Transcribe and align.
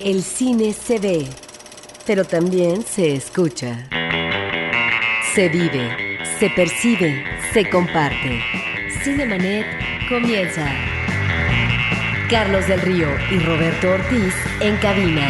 El 0.00 0.22
cine 0.22 0.72
se 0.72 0.98
ve, 0.98 1.28
pero 2.06 2.24
también 2.24 2.82
se 2.82 3.14
escucha. 3.14 3.86
Se 5.34 5.50
vive, 5.50 6.16
se 6.38 6.48
percibe, 6.48 7.22
se 7.52 7.68
comparte. 7.68 8.40
Cinemanet 9.04 9.66
comienza. 10.08 10.66
Carlos 12.30 12.66
del 12.66 12.80
Río 12.80 13.08
y 13.30 13.40
Roberto 13.40 13.90
Ortiz 13.90 14.34
en 14.60 14.78
cabina. 14.78 15.28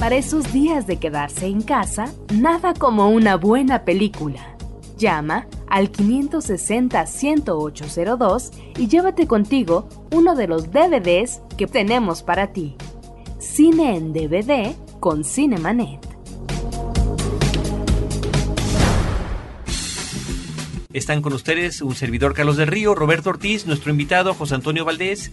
Para 0.00 0.16
esos 0.16 0.52
días 0.52 0.88
de 0.88 0.96
quedarse 0.96 1.46
en 1.46 1.62
casa, 1.62 2.12
nada 2.32 2.74
como 2.74 3.08
una 3.10 3.36
buena 3.36 3.84
película. 3.84 4.56
Llama 4.98 5.46
al 5.68 5.92
560-10802 5.92 8.50
y 8.78 8.88
llévate 8.88 9.26
contigo 9.26 9.88
uno 10.12 10.34
de 10.34 10.46
los 10.46 10.70
DVDs 10.70 11.40
que 11.56 11.66
tenemos 11.66 12.22
para 12.22 12.52
ti. 12.52 12.76
Cine 13.38 13.96
en 13.96 14.12
DVD 14.12 14.74
con 15.00 15.24
Cinemanet. 15.24 16.14
Están 20.94 21.22
con 21.22 21.32
ustedes 21.32 21.82
un 21.82 21.96
servidor 21.96 22.34
Carlos 22.34 22.56
del 22.56 22.68
Río, 22.68 22.94
Roberto 22.94 23.30
Ortiz, 23.30 23.66
nuestro 23.66 23.90
invitado 23.90 24.32
José 24.32 24.54
Antonio 24.54 24.84
Valdés, 24.84 25.32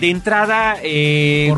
De 0.00 0.10
entrada, 0.10 0.76
eh, 0.82 1.54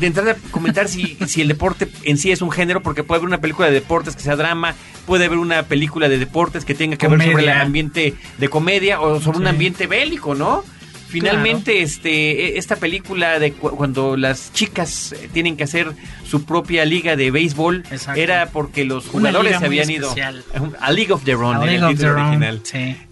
de 0.00 0.06
entrada 0.06 0.36
comentar 0.50 0.88
si, 0.88 1.16
si 1.26 1.42
el 1.42 1.48
deporte 1.48 1.88
en 2.02 2.16
sí 2.16 2.32
es 2.32 2.42
un 2.42 2.50
género, 2.50 2.82
porque 2.82 3.04
puede 3.04 3.18
haber 3.18 3.28
una 3.28 3.40
película 3.40 3.68
de 3.68 3.74
deportes 3.74 4.16
que 4.16 4.22
sea 4.22 4.36
drama, 4.36 4.74
puede 5.06 5.26
haber 5.26 5.38
una 5.38 5.62
película 5.64 6.08
de 6.08 6.18
deportes 6.18 6.64
que 6.64 6.74
tenga 6.74 6.96
que 6.96 7.08
ver 7.08 7.22
sobre 7.22 7.44
el 7.44 7.50
ambiente 7.50 8.14
de 8.38 8.48
comedia 8.48 9.00
o 9.00 9.20
sobre 9.20 9.38
un 9.38 9.46
ambiente 9.46 9.86
bélico, 9.86 10.34
¿no? 10.34 10.64
Finalmente, 11.08 11.80
este, 11.80 12.54
e, 12.54 12.58
esta 12.58 12.76
película 12.76 13.38
de 13.38 13.52
cuando 13.52 14.16
las 14.16 14.52
chicas 14.52 15.14
tienen 15.32 15.56
que 15.56 15.64
hacer 15.64 15.92
su 16.28 16.44
propia 16.44 16.84
liga 16.84 17.16
de 17.16 17.30
béisbol 17.30 17.84
era 18.14 18.50
porque 18.50 18.84
los 18.84 19.06
jugadores 19.06 19.58
se 19.58 19.64
habían 19.64 19.90
ido 19.90 20.14
a 20.80 20.92
League 20.92 21.12
of 21.12 21.24
Their 21.24 21.38
Own, 21.38 21.66
era 21.66 21.88
el 21.88 21.96
título 21.96 22.20
original. 22.20 22.62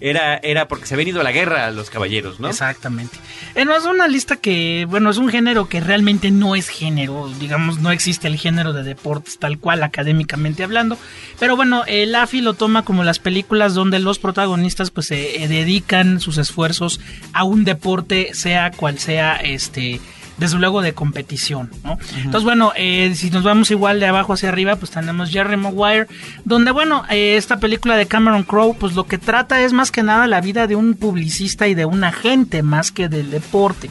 Era, 0.01 0.37
era 0.37 0.69
porque 0.69 0.87
se 0.87 0.95
habían 0.95 1.09
ido 1.09 1.21
a 1.21 1.25
la 1.25 1.33
guerra 1.33 1.71
los 1.71 1.89
caballeros, 1.89 2.39
¿no? 2.39 2.49
Exactamente. 2.49 3.17
Eh, 3.55 3.65
no, 3.65 3.75
es 3.75 3.85
una 3.85 4.09
lista 4.09 4.37
que, 4.37 4.87
bueno, 4.89 5.09
es 5.09 5.17
un 5.17 5.31
género 5.31 5.69
que 5.69 5.81
realmente 5.81 6.31
no 6.31 6.55
es 6.55 6.69
género, 6.69 7.31
digamos, 7.41 7.79
no 7.79 7.91
existe 7.91 8.29
el 8.29 8.37
género 8.37 8.75
de 8.75 8.83
deportes 8.83 9.39
tal 9.39 9.59
cual 9.59 9.83
académicamente 9.83 10.63
hablando, 10.63 10.99
pero 11.39 11.57
bueno, 11.57 11.85
el 11.87 12.15
AFI 12.15 12.43
lo 12.43 12.53
toma 12.53 12.85
como 12.85 13.05
las 13.05 13.19
películas 13.19 13.73
donde 13.73 14.01
los 14.01 14.19
protagonistas 14.19 14.91
pues 14.91 15.07
se 15.07 15.43
eh, 15.43 15.49
dedican 15.49 16.21
sus 16.21 16.37
esfuerzos 16.37 17.01
a 17.33 17.45
un 17.45 17.65
deporte 17.65 17.86
sea 18.33 18.71
cual 18.73 18.99
sea 18.99 19.37
este 19.37 20.01
desde 20.37 20.59
luego 20.59 20.83
de 20.83 20.93
competición. 20.93 21.71
Entonces, 22.17 22.45
bueno, 22.45 22.73
eh, 22.77 23.13
si 23.15 23.31
nos 23.31 23.43
vamos 23.43 23.71
igual 23.71 24.01
de 24.01 24.07
abajo 24.07 24.35
hacia 24.35 24.51
arriba, 24.51 24.77
pues 24.77 24.91
tenemos 24.91 25.31
Jerry 25.31 25.57
Maguire, 25.57 26.07
donde, 26.45 26.73
bueno, 26.73 27.05
eh, 27.09 27.37
esta 27.37 27.59
película 27.59 27.97
de 27.97 28.07
Cameron 28.07 28.43
Crowe, 28.43 28.77
pues 28.79 28.95
lo 28.95 29.07
que 29.07 29.19
trata 29.19 29.63
es 29.63 29.73
más 29.73 29.91
que 29.91 30.03
nada 30.03 30.27
la 30.27 30.41
vida 30.41 30.67
de 30.67 30.77
un 30.77 30.95
publicista 30.95 31.69
y 31.69 31.75
de 31.75 31.87
un 31.87 32.05
agente, 32.05 32.63
más 32.63 32.93
que 32.93 33.09
del 33.09 33.31
deporte. 33.31 33.89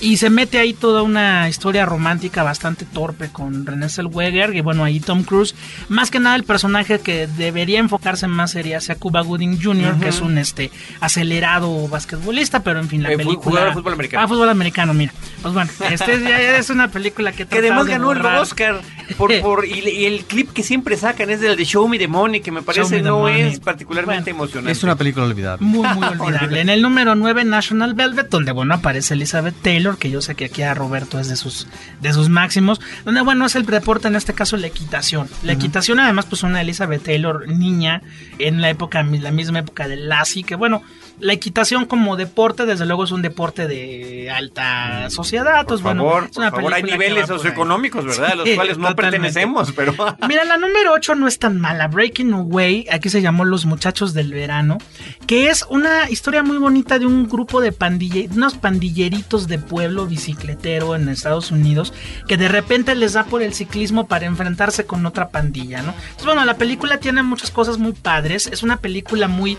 Y 0.00 0.18
se 0.18 0.30
mete 0.30 0.58
ahí 0.58 0.74
toda 0.74 1.02
una 1.02 1.48
historia 1.48 1.86
romántica 1.86 2.42
bastante 2.42 2.84
torpe 2.84 3.30
con 3.30 3.64
René 3.64 3.88
Zellweger 3.88 4.54
y 4.54 4.60
bueno, 4.60 4.84
ahí 4.84 5.00
Tom 5.00 5.22
Cruise. 5.22 5.54
Más 5.88 6.10
que 6.10 6.20
nada 6.20 6.36
el 6.36 6.44
personaje 6.44 7.00
que 7.00 7.26
debería 7.26 7.78
enfocarse 7.78 8.26
más 8.26 8.50
sería 8.50 8.80
sea 8.80 8.96
Cuba 8.96 9.22
Gooding 9.22 9.60
Jr., 9.62 9.98
que 9.98 10.08
es 10.08 10.20
un 10.20 10.38
este 10.38 10.70
acelerado 11.00 11.88
basquetbolista, 11.88 12.60
pero 12.60 12.78
en 12.80 12.88
fin, 12.88 13.02
la 13.02 13.12
eh, 13.12 13.16
película... 13.16 13.72
fútbol 13.72 13.94
americano. 13.94 14.24
Ah, 14.24 14.28
fútbol 14.28 14.48
americano, 14.48 14.94
mira. 14.94 15.12
Pues 15.42 15.54
bueno, 15.54 15.70
este 15.90 16.20
ya 16.22 16.56
es 16.56 16.70
una 16.70 16.88
película 16.88 17.32
que... 17.32 17.46
Que 17.46 17.58
además 17.58 17.86
ganó 17.86 18.12
el 18.12 18.24
Oscar 18.24 18.80
por, 19.16 19.40
por, 19.42 19.66
y, 19.66 20.04
el 20.06 20.24
clip 20.24 20.52
que 20.52 20.62
siempre 20.62 20.96
sacan 20.96 21.30
es 21.30 21.40
del 21.40 21.56
de 21.56 21.64
Show 21.64 21.88
Me 21.88 21.98
the 21.98 22.08
Money, 22.08 22.40
que 22.40 22.52
me 22.52 22.62
parece 22.62 23.02
no 23.02 23.28
es 23.28 23.60
particularmente 23.60 24.30
emocionante. 24.30 24.72
Es 24.72 24.82
una 24.82 24.96
película 24.96 25.26
olvidable. 25.26 25.64
Muy, 25.64 25.86
muy 25.88 26.06
olvidable. 26.20 26.60
en 26.60 26.68
el 26.68 26.82
número 26.82 27.14
9, 27.14 27.44
National 27.44 27.94
Velvet, 27.94 28.28
donde 28.28 28.52
bueno 28.52 28.74
aparece 28.74 29.14
Elizabeth 29.14 29.54
Taylor 29.62 29.98
que 29.98 30.10
yo 30.10 30.20
sé 30.20 30.34
que 30.34 30.46
aquí 30.46 30.62
a 30.62 30.74
Roberto 30.74 31.18
es 31.18 31.28
de 31.28 31.36
sus, 31.36 31.66
de 32.00 32.12
sus 32.12 32.28
máximos, 32.28 32.80
donde 33.04 33.20
bueno, 33.20 33.46
es 33.46 33.56
el 33.56 33.66
deporte, 33.66 34.08
en 34.08 34.16
este 34.16 34.34
caso 34.34 34.56
la 34.56 34.66
equitación. 34.66 35.28
La 35.42 35.52
equitación 35.52 36.00
además 36.00 36.26
pues 36.26 36.42
una 36.42 36.60
Elizabeth 36.60 37.02
Taylor 37.02 37.48
niña 37.48 38.02
en 38.38 38.60
la 38.60 38.70
época, 38.70 39.02
la 39.02 39.30
misma 39.30 39.60
época 39.60 39.88
de 39.88 39.96
Lassie, 39.96 40.44
que 40.44 40.54
bueno, 40.54 40.82
la 41.18 41.32
equitación 41.32 41.86
como 41.86 42.16
deporte, 42.16 42.66
desde 42.66 42.84
luego 42.86 43.04
es 43.04 43.10
un 43.10 43.22
deporte 43.22 43.66
de 43.66 44.30
alta 44.30 45.08
sociedad. 45.10 45.66
Por 45.66 45.80
favor, 45.80 46.30
por 46.30 46.50
favor, 46.50 46.74
hay 46.74 46.82
niveles 46.82 47.26
socioeconómicos, 47.26 48.04
¿verdad? 48.04 48.32
A 48.32 48.34
los 48.34 48.48
cuales 48.50 48.78
no 48.78 48.94
pertenecemos, 48.94 49.72
pero... 49.72 49.94
Mira, 50.28 50.44
la 50.44 50.58
número 50.58 50.92
8 50.92 51.14
no 51.14 51.26
es 51.26 51.38
tan 51.38 51.60
mala. 51.60 51.88
Breaking 51.88 52.32
Away, 52.34 52.86
aquí 52.90 53.08
se 53.08 53.22
llamó 53.22 53.44
Los 53.44 53.64
Muchachos 53.64 54.12
del 54.14 54.32
Verano, 54.32 54.78
que 55.26 55.48
es 55.48 55.64
una 55.70 56.10
historia 56.10 56.42
muy 56.42 56.58
bonita 56.58 56.98
de 56.98 57.06
un 57.06 57.28
grupo 57.28 57.60
de 57.60 57.72
pandilleros, 57.72 58.36
unos 58.36 58.54
pandilleritos 58.54 59.48
de 59.48 59.58
pueblo 59.58 60.06
bicicletero 60.06 60.94
en 60.94 61.08
Estados 61.08 61.50
Unidos, 61.50 61.94
que 62.28 62.36
de 62.36 62.48
repente 62.48 62.94
les 62.94 63.14
da 63.14 63.24
por 63.24 63.42
el 63.42 63.54
ciclismo 63.54 64.06
para 64.06 64.26
enfrentarse 64.26 64.86
con 64.86 65.06
otra 65.06 65.30
pandilla, 65.30 65.82
¿no? 65.82 65.92
Entonces, 65.92 66.26
bueno, 66.26 66.44
la 66.44 66.56
película 66.56 66.98
tiene 66.98 67.22
muchas 67.22 67.50
cosas 67.50 67.78
muy 67.78 67.92
padres, 67.92 68.46
es 68.46 68.62
una 68.62 68.76
película 68.76 69.28
muy 69.28 69.56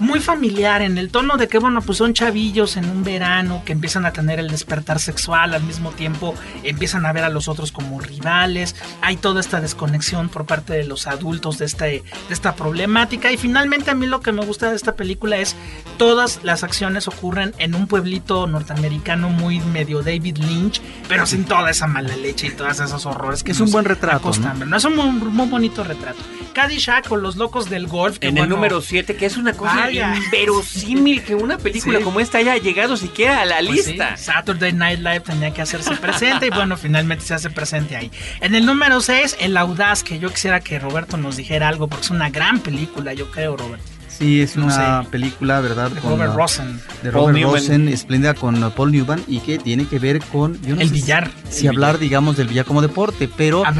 muy 0.00 0.20
familiar 0.20 0.82
en 0.82 0.98
el 0.98 1.10
tono 1.10 1.36
de 1.36 1.48
que, 1.48 1.58
bueno, 1.58 1.82
pues 1.82 1.98
son 1.98 2.14
chavillos 2.14 2.76
en 2.76 2.88
un 2.88 3.04
verano 3.04 3.62
que 3.64 3.72
empiezan 3.72 4.06
a 4.06 4.12
tener 4.12 4.38
el 4.38 4.48
despertar 4.48 4.98
sexual, 5.00 5.54
al 5.54 5.62
mismo 5.62 5.90
tiempo 5.92 6.34
empiezan 6.62 7.06
a 7.06 7.12
ver 7.12 7.24
a 7.24 7.28
los 7.28 7.48
otros 7.48 7.72
como 7.72 8.00
rivales, 8.00 8.76
hay 9.00 9.16
toda 9.16 9.40
esta 9.40 9.60
desconexión 9.60 10.28
por 10.28 10.46
parte 10.46 10.74
de 10.74 10.84
los 10.84 11.06
adultos 11.06 11.58
de, 11.58 11.64
este, 11.64 11.84
de 11.84 12.04
esta 12.30 12.54
problemática 12.54 13.32
y 13.32 13.36
finalmente 13.36 13.90
a 13.90 13.94
mí 13.94 14.06
lo 14.06 14.20
que 14.20 14.32
me 14.32 14.44
gusta 14.44 14.70
de 14.70 14.76
esta 14.76 14.96
película 14.96 15.38
es 15.38 15.56
todas 15.96 16.40
las 16.42 16.62
acciones 16.64 17.08
ocurren 17.08 17.54
en 17.58 17.74
un 17.74 17.86
pueblito 17.86 18.46
norteamericano 18.46 19.28
muy 19.30 19.60
medio 19.60 20.02
David 20.02 20.38
Lynch, 20.38 20.80
pero 21.08 21.26
sin 21.26 21.44
toda 21.44 21.70
esa 21.70 21.86
mala 21.86 22.16
leche 22.16 22.48
y 22.48 22.50
todos 22.50 22.80
esos 22.80 23.06
horrores 23.06 23.42
que 23.42 23.52
es 23.52 23.60
un 23.60 23.70
buen 23.70 23.84
retrato. 23.84 24.30
¿no? 24.66 24.76
es 24.76 24.84
un 24.84 24.96
muy, 24.96 25.46
bonito 25.48 25.84
retrato. 25.84 26.18
Caddyshack 26.52 27.10
o 27.10 27.16
Los 27.16 27.36
Locos 27.36 27.70
del 27.70 27.86
Golf. 27.86 28.18
en 28.20 28.38
el 28.38 28.48
número 28.48 28.80
7, 28.80 29.16
que 29.16 29.26
es 29.26 29.36
una 29.36 29.52
cosa 29.52 29.87
inverosímil 29.90 31.22
que 31.22 31.34
una 31.34 31.58
película 31.58 32.00
como 32.00 32.20
esta 32.20 32.38
haya 32.38 32.56
llegado 32.56 32.96
siquiera 32.96 33.42
a 33.42 33.44
la 33.44 33.56
pues 33.58 33.86
lista. 33.86 34.16
Saturday 34.16 34.72
Night 34.72 35.00
Live 35.00 35.20
tenía 35.20 35.52
que 35.52 35.62
hacerse 35.62 35.96
presente 35.96 36.46
y 36.46 36.50
bueno, 36.50 36.76
finalmente 36.76 37.24
se 37.24 37.34
hace 37.34 37.50
presente 37.50 37.96
ahí. 37.96 38.10
En 38.40 38.54
el 38.54 38.64
número 38.64 39.00
6, 39.00 39.36
El 39.40 39.56
Audaz, 39.56 40.02
que 40.02 40.18
yo 40.18 40.30
quisiera 40.30 40.60
que 40.60 40.78
Roberto 40.78 41.16
nos 41.16 41.36
dijera 41.36 41.68
algo 41.68 41.88
porque 41.88 42.04
es 42.04 42.10
una 42.10 42.30
gran 42.30 42.60
película, 42.60 43.12
yo 43.12 43.30
creo, 43.30 43.56
Roberto. 43.56 43.97
Sí, 44.18 44.40
es 44.40 44.56
una 44.56 45.04
película, 45.10 45.60
¿verdad? 45.60 45.92
De 45.92 46.00
Robert 46.00 46.34
Rosen. 46.34 46.80
De 47.04 47.10
Robert 47.12 47.40
Rosen, 47.40 47.86
espléndida 47.86 48.34
con 48.34 48.72
Paul 48.72 48.90
Newman 48.90 49.22
y 49.28 49.38
que 49.38 49.58
tiene 49.58 49.86
que 49.86 50.00
ver 50.00 50.20
con... 50.20 50.58
el 50.66 50.90
billar. 50.90 51.30
Si 51.48 51.68
hablar, 51.68 52.00
digamos, 52.00 52.36
del 52.36 52.48
billar 52.48 52.64
como 52.64 52.82
deporte, 52.82 53.28
pero 53.28 53.64
a, 53.64 53.72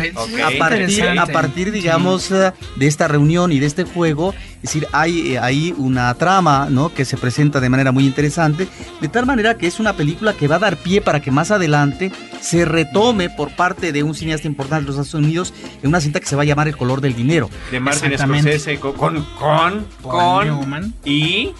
partir, 0.59 1.05
a 1.19 1.27
partir, 1.27 1.73
digamos, 1.73 2.31
eh, 2.31 2.53
de 2.77 2.87
esta 2.87 3.09
reunión 3.09 3.51
y 3.51 3.59
de 3.59 3.67
este 3.67 3.83
juego, 3.83 4.33
es 4.57 4.63
decir, 4.63 4.87
hay 4.93 5.35
eh, 5.35 5.39
ahí 5.41 5.75
una 5.77 6.15
trama, 6.15 6.69
¿no? 6.71 6.95
Que 6.95 7.05
se 7.05 7.17
presenta 7.17 7.59
de 7.59 7.69
manera 7.69 7.91
muy 7.91 8.07
interesante, 8.07 8.69
de 9.01 9.09
tal 9.09 9.27
manera 9.27 9.57
que 9.59 9.67
es 9.67 9.81
una 9.81 9.95
película 9.95 10.35
que 10.35 10.47
va 10.47 10.57
a 10.57 10.61
dar 10.61 10.77
pie 10.77 11.01
para 11.01 11.21
que 11.21 11.33
más 11.33 11.51
adelante 11.51 12.13
se 12.41 12.65
retome 12.65 13.31
por 13.31 13.55
parte 13.55 13.93
de 13.93 14.03
un 14.03 14.15
cineasta 14.15 14.47
importante 14.47 14.85
de 14.85 14.87
los 14.87 14.99
Estados 14.99 15.15
Unidos 15.15 15.55
en 15.83 15.89
una 15.89 16.01
cinta 16.01 16.21
que 16.21 16.27
se 16.27 16.37
va 16.37 16.43
a 16.43 16.45
llamar 16.45 16.69
El 16.69 16.77
color 16.77 17.01
del 17.01 17.15
dinero. 17.15 17.51
De 17.71 17.81
Martin 17.81 18.17
Scorsese 18.17 18.79
con 18.79 18.93
con 18.93 19.87
con, 20.03 20.95
y, 21.05 21.53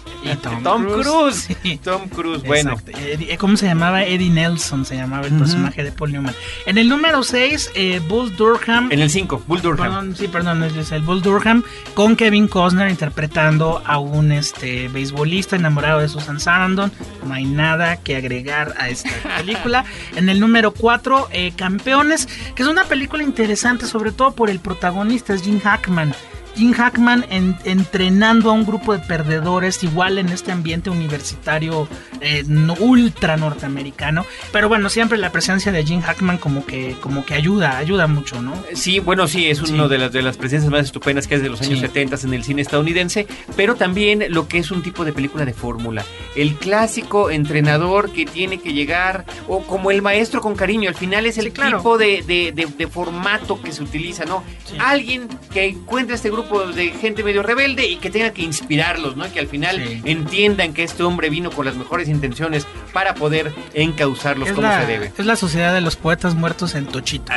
Tom, 0.63 0.85
Cruise. 1.01 1.47
Tom 1.83 2.07
Cruise, 2.09 2.43
bueno. 2.43 2.77
Eh, 2.87 3.37
¿Cómo 3.39 3.57
se 3.57 3.65
llamaba? 3.65 4.03
Eddie 4.03 4.29
Nelson 4.29 4.85
se 4.85 4.95
llamaba 4.95 5.27
el 5.27 5.33
personaje 5.33 5.83
de 5.83 5.91
Paul 5.91 6.11
Newman. 6.11 6.35
En 6.65 6.77
el 6.77 6.89
número 6.89 7.23
6, 7.23 7.71
eh, 7.75 8.01
Bull 8.07 8.35
Durham. 8.35 8.91
En 8.91 8.99
el 8.99 9.09
5, 9.09 9.43
Bull 9.47 9.61
Durham. 9.61 9.77
Perdón, 9.77 10.15
sí, 10.15 10.27
perdón, 10.27 10.63
es 10.63 10.91
el 10.91 11.01
Bull 11.01 11.21
Durham 11.21 11.63
con 11.93 12.15
Kevin 12.15 12.47
Costner 12.47 12.89
interpretando 12.89 13.81
a 13.85 13.99
un 13.99 14.31
este 14.31 14.87
beisbolista 14.87 15.55
enamorado 15.55 15.99
de 15.99 16.09
Susan 16.09 16.39
Sarandon. 16.39 16.91
No 17.25 17.33
hay 17.33 17.45
nada 17.45 17.97
que 17.97 18.15
agregar 18.15 18.73
a 18.77 18.89
esta 18.89 19.09
película. 19.37 19.85
en 20.15 20.29
el 20.29 20.39
número 20.39 20.68
4, 20.71 21.27
eh, 21.31 21.53
Campeones, 21.55 22.27
que 22.55 22.63
es 22.63 22.69
una 22.69 22.85
película 22.85 23.23
interesante 23.23 23.85
sobre 23.85 24.11
todo 24.11 24.31
por 24.31 24.49
el 24.49 24.59
protagonista, 24.59 25.33
es 25.33 25.43
Jim 25.43 25.59
Hackman. 25.59 26.13
Jim 26.55 26.73
Hackman 26.73 27.25
entrenando 27.29 28.49
a 28.49 28.53
un 28.53 28.65
grupo 28.65 28.93
de 28.93 28.99
perdedores, 28.99 29.83
igual 29.83 30.17
en 30.17 30.29
este 30.29 30.51
ambiente 30.51 30.89
universitario 30.89 31.87
eh, 32.21 32.43
ultra 32.79 33.37
norteamericano. 33.37 34.25
Pero 34.51 34.69
bueno, 34.69 34.89
siempre 34.89 35.17
la 35.17 35.31
presencia 35.31 35.71
de 35.71 35.85
Jim 35.85 36.01
Hackman 36.01 36.37
como 36.37 36.65
que, 36.65 36.95
como 37.01 37.25
que 37.25 37.33
ayuda, 37.33 37.77
ayuda 37.77 38.07
mucho, 38.07 38.41
¿no? 38.41 38.53
Sí, 38.73 38.99
bueno, 38.99 39.27
sí, 39.27 39.49
es 39.49 39.61
una 39.61 39.87
de 39.87 39.97
las, 39.97 40.11
de 40.11 40.21
las 40.21 40.37
presencias 40.37 40.71
más 40.71 40.85
estupendas 40.85 41.27
que 41.27 41.35
es 41.35 41.41
de 41.41 41.49
los 41.49 41.61
años 41.61 41.79
70 41.79 42.17
en 42.23 42.33
el 42.33 42.43
cine 42.43 42.61
estadounidense, 42.61 43.27
pero 43.55 43.75
también 43.75 44.25
lo 44.29 44.47
que 44.47 44.59
es 44.59 44.71
un 44.71 44.83
tipo 44.83 45.05
de 45.05 45.13
película 45.13 45.45
de 45.45 45.53
fórmula. 45.53 46.03
El 46.35 46.55
clásico 46.55 47.29
entrenador 47.29 48.11
que 48.11 48.25
tiene 48.25 48.59
que 48.59 48.73
llegar, 48.73 49.25
o 49.47 49.61
como 49.61 49.91
el 49.91 50.01
maestro 50.01 50.41
con 50.41 50.55
cariño, 50.55 50.89
al 50.89 50.95
final 50.95 51.25
es 51.25 51.37
el 51.37 51.51
tipo 51.51 51.97
de, 51.97 52.23
de, 52.25 52.87
formato 52.87 53.61
que 53.61 53.71
se 53.71 53.83
utiliza, 53.83 54.25
¿no? 54.25 54.43
Alguien 54.79 55.27
que 55.53 55.65
encuentra 55.65 56.15
este 56.15 56.29
grupo 56.29 56.38
de 56.75 56.91
gente 56.91 57.23
medio 57.23 57.43
rebelde 57.43 57.87
y 57.87 57.97
que 57.97 58.09
tenga 58.09 58.31
que 58.31 58.41
inspirarlos, 58.41 59.15
¿no? 59.15 59.31
Que 59.31 59.39
al 59.39 59.47
final 59.47 59.79
entiendan 60.05 60.73
que 60.73 60.83
este 60.83 61.03
hombre 61.03 61.29
vino 61.29 61.51
con 61.51 61.65
las 61.65 61.75
mejores 61.75 62.07
intenciones 62.07 62.67
para 62.93 63.13
poder 63.13 63.51
encauzarlos 63.73 64.51
como 64.51 64.71
se 64.71 64.85
debe. 64.85 65.11
Es 65.17 65.25
la 65.25 65.35
sociedad 65.35 65.73
de 65.73 65.81
los 65.81 65.95
poetas 65.95 66.35
muertos 66.35 66.75
en 66.75 66.85
Tochito. 66.85 67.31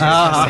Ah, 0.00 0.48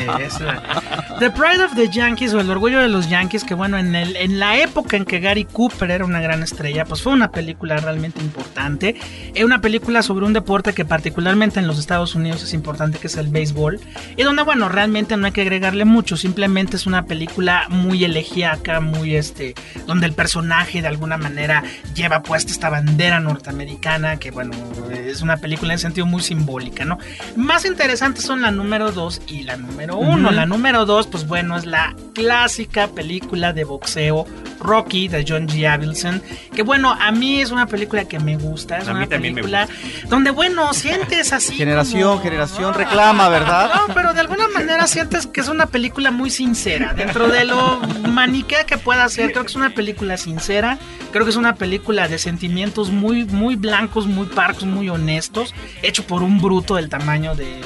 the 1.18 1.30
Pride 1.30 1.64
of 1.64 1.74
the 1.74 1.88
Yankees 1.88 2.34
o 2.34 2.40
El 2.40 2.50
Orgullo 2.50 2.80
de 2.80 2.88
los 2.88 3.08
Yankees, 3.08 3.44
que 3.44 3.54
bueno, 3.54 3.78
en, 3.78 3.94
el, 3.94 4.16
en 4.16 4.38
la 4.38 4.58
época 4.58 4.96
en 4.96 5.04
que 5.04 5.20
Gary 5.20 5.44
Cooper 5.44 5.90
era 5.90 6.04
una 6.04 6.20
gran 6.20 6.42
estrella, 6.42 6.84
pues 6.84 7.02
fue 7.02 7.12
una 7.12 7.30
película 7.30 7.76
realmente 7.78 8.20
importante. 8.20 8.96
Es 9.34 9.44
una 9.44 9.60
película 9.60 10.02
sobre 10.02 10.26
un 10.26 10.32
deporte 10.32 10.72
que 10.72 10.84
particularmente 10.84 11.60
en 11.60 11.66
los 11.66 11.78
Estados 11.78 12.14
Unidos 12.14 12.42
es 12.42 12.54
importante, 12.54 12.98
que 12.98 13.06
es 13.06 13.16
el 13.16 13.28
béisbol. 13.28 13.80
Y 14.16 14.22
donde, 14.22 14.42
bueno, 14.42 14.68
realmente 14.68 15.16
no 15.16 15.26
hay 15.26 15.32
que 15.32 15.42
agregarle 15.42 15.84
mucho, 15.84 16.16
simplemente 16.16 16.76
es 16.76 16.86
una 16.86 17.04
película 17.04 17.66
muy 17.68 17.85
muy 17.86 18.04
elegíaca, 18.04 18.80
muy 18.80 19.16
este, 19.16 19.54
donde 19.86 20.06
el 20.06 20.12
personaje 20.12 20.82
de 20.82 20.88
alguna 20.88 21.16
manera 21.16 21.62
lleva 21.94 22.22
puesta 22.22 22.52
esta 22.52 22.68
bandera 22.68 23.20
norteamericana, 23.20 24.16
que 24.16 24.30
bueno, 24.30 24.52
es 24.92 25.22
una 25.22 25.36
película 25.36 25.72
en 25.72 25.78
sentido 25.78 26.06
muy 26.06 26.22
simbólica, 26.22 26.84
¿no? 26.84 26.98
Más 27.36 27.64
interesantes 27.64 28.24
son 28.24 28.42
la 28.42 28.50
número 28.50 28.92
2 28.92 29.22
y 29.28 29.42
la 29.42 29.56
número 29.56 29.96
1. 29.96 30.30
La 30.30 30.46
número 30.46 30.84
2, 30.84 31.06
pues 31.06 31.26
bueno, 31.26 31.56
es 31.56 31.64
la 31.64 31.94
clásica 32.14 32.88
película 32.88 33.52
de 33.52 33.64
boxeo 33.64 34.26
Rocky 34.60 35.08
de 35.08 35.24
John 35.26 35.46
G. 35.48 35.68
Avildsen, 35.68 36.22
que 36.54 36.62
bueno, 36.62 36.96
a 36.98 37.12
mí 37.12 37.40
es 37.40 37.50
una 37.50 37.66
película 37.66 38.04
que 38.04 38.18
me 38.18 38.36
gusta, 38.36 38.78
es 38.78 38.88
una 38.88 39.06
película 39.06 39.68
donde 40.08 40.30
bueno, 40.30 40.72
sientes 40.74 41.32
así 41.32 41.54
generación, 41.54 42.20
generación 42.20 42.74
reclama, 42.74 43.28
¿verdad? 43.28 43.70
No, 43.74 43.94
pero 43.94 44.12
de 44.12 44.20
alguna 44.20 44.48
manera 44.48 44.86
sientes 44.86 45.26
que 45.26 45.40
es 45.40 45.48
una 45.48 45.66
película 45.66 46.10
muy 46.10 46.30
sincera, 46.30 46.94
dentro 46.94 47.28
de 47.28 47.44
lo 47.44 47.75
maniquea 48.08 48.64
que 48.64 48.78
pueda 48.78 49.08
ser, 49.08 49.32
creo 49.32 49.44
que 49.44 49.50
es 49.50 49.56
una 49.56 49.70
película 49.70 50.16
sincera, 50.16 50.78
creo 51.12 51.24
que 51.24 51.30
es 51.30 51.36
una 51.36 51.54
película 51.54 52.08
de 52.08 52.18
sentimientos 52.18 52.90
muy 52.90 53.24
muy 53.24 53.56
blancos, 53.56 54.06
muy 54.06 54.26
parcos, 54.26 54.64
muy 54.64 54.88
honestos, 54.88 55.54
hecho 55.82 56.06
por 56.06 56.22
un 56.22 56.40
bruto 56.40 56.76
del 56.76 56.88
tamaño 56.88 57.34
de, 57.34 57.60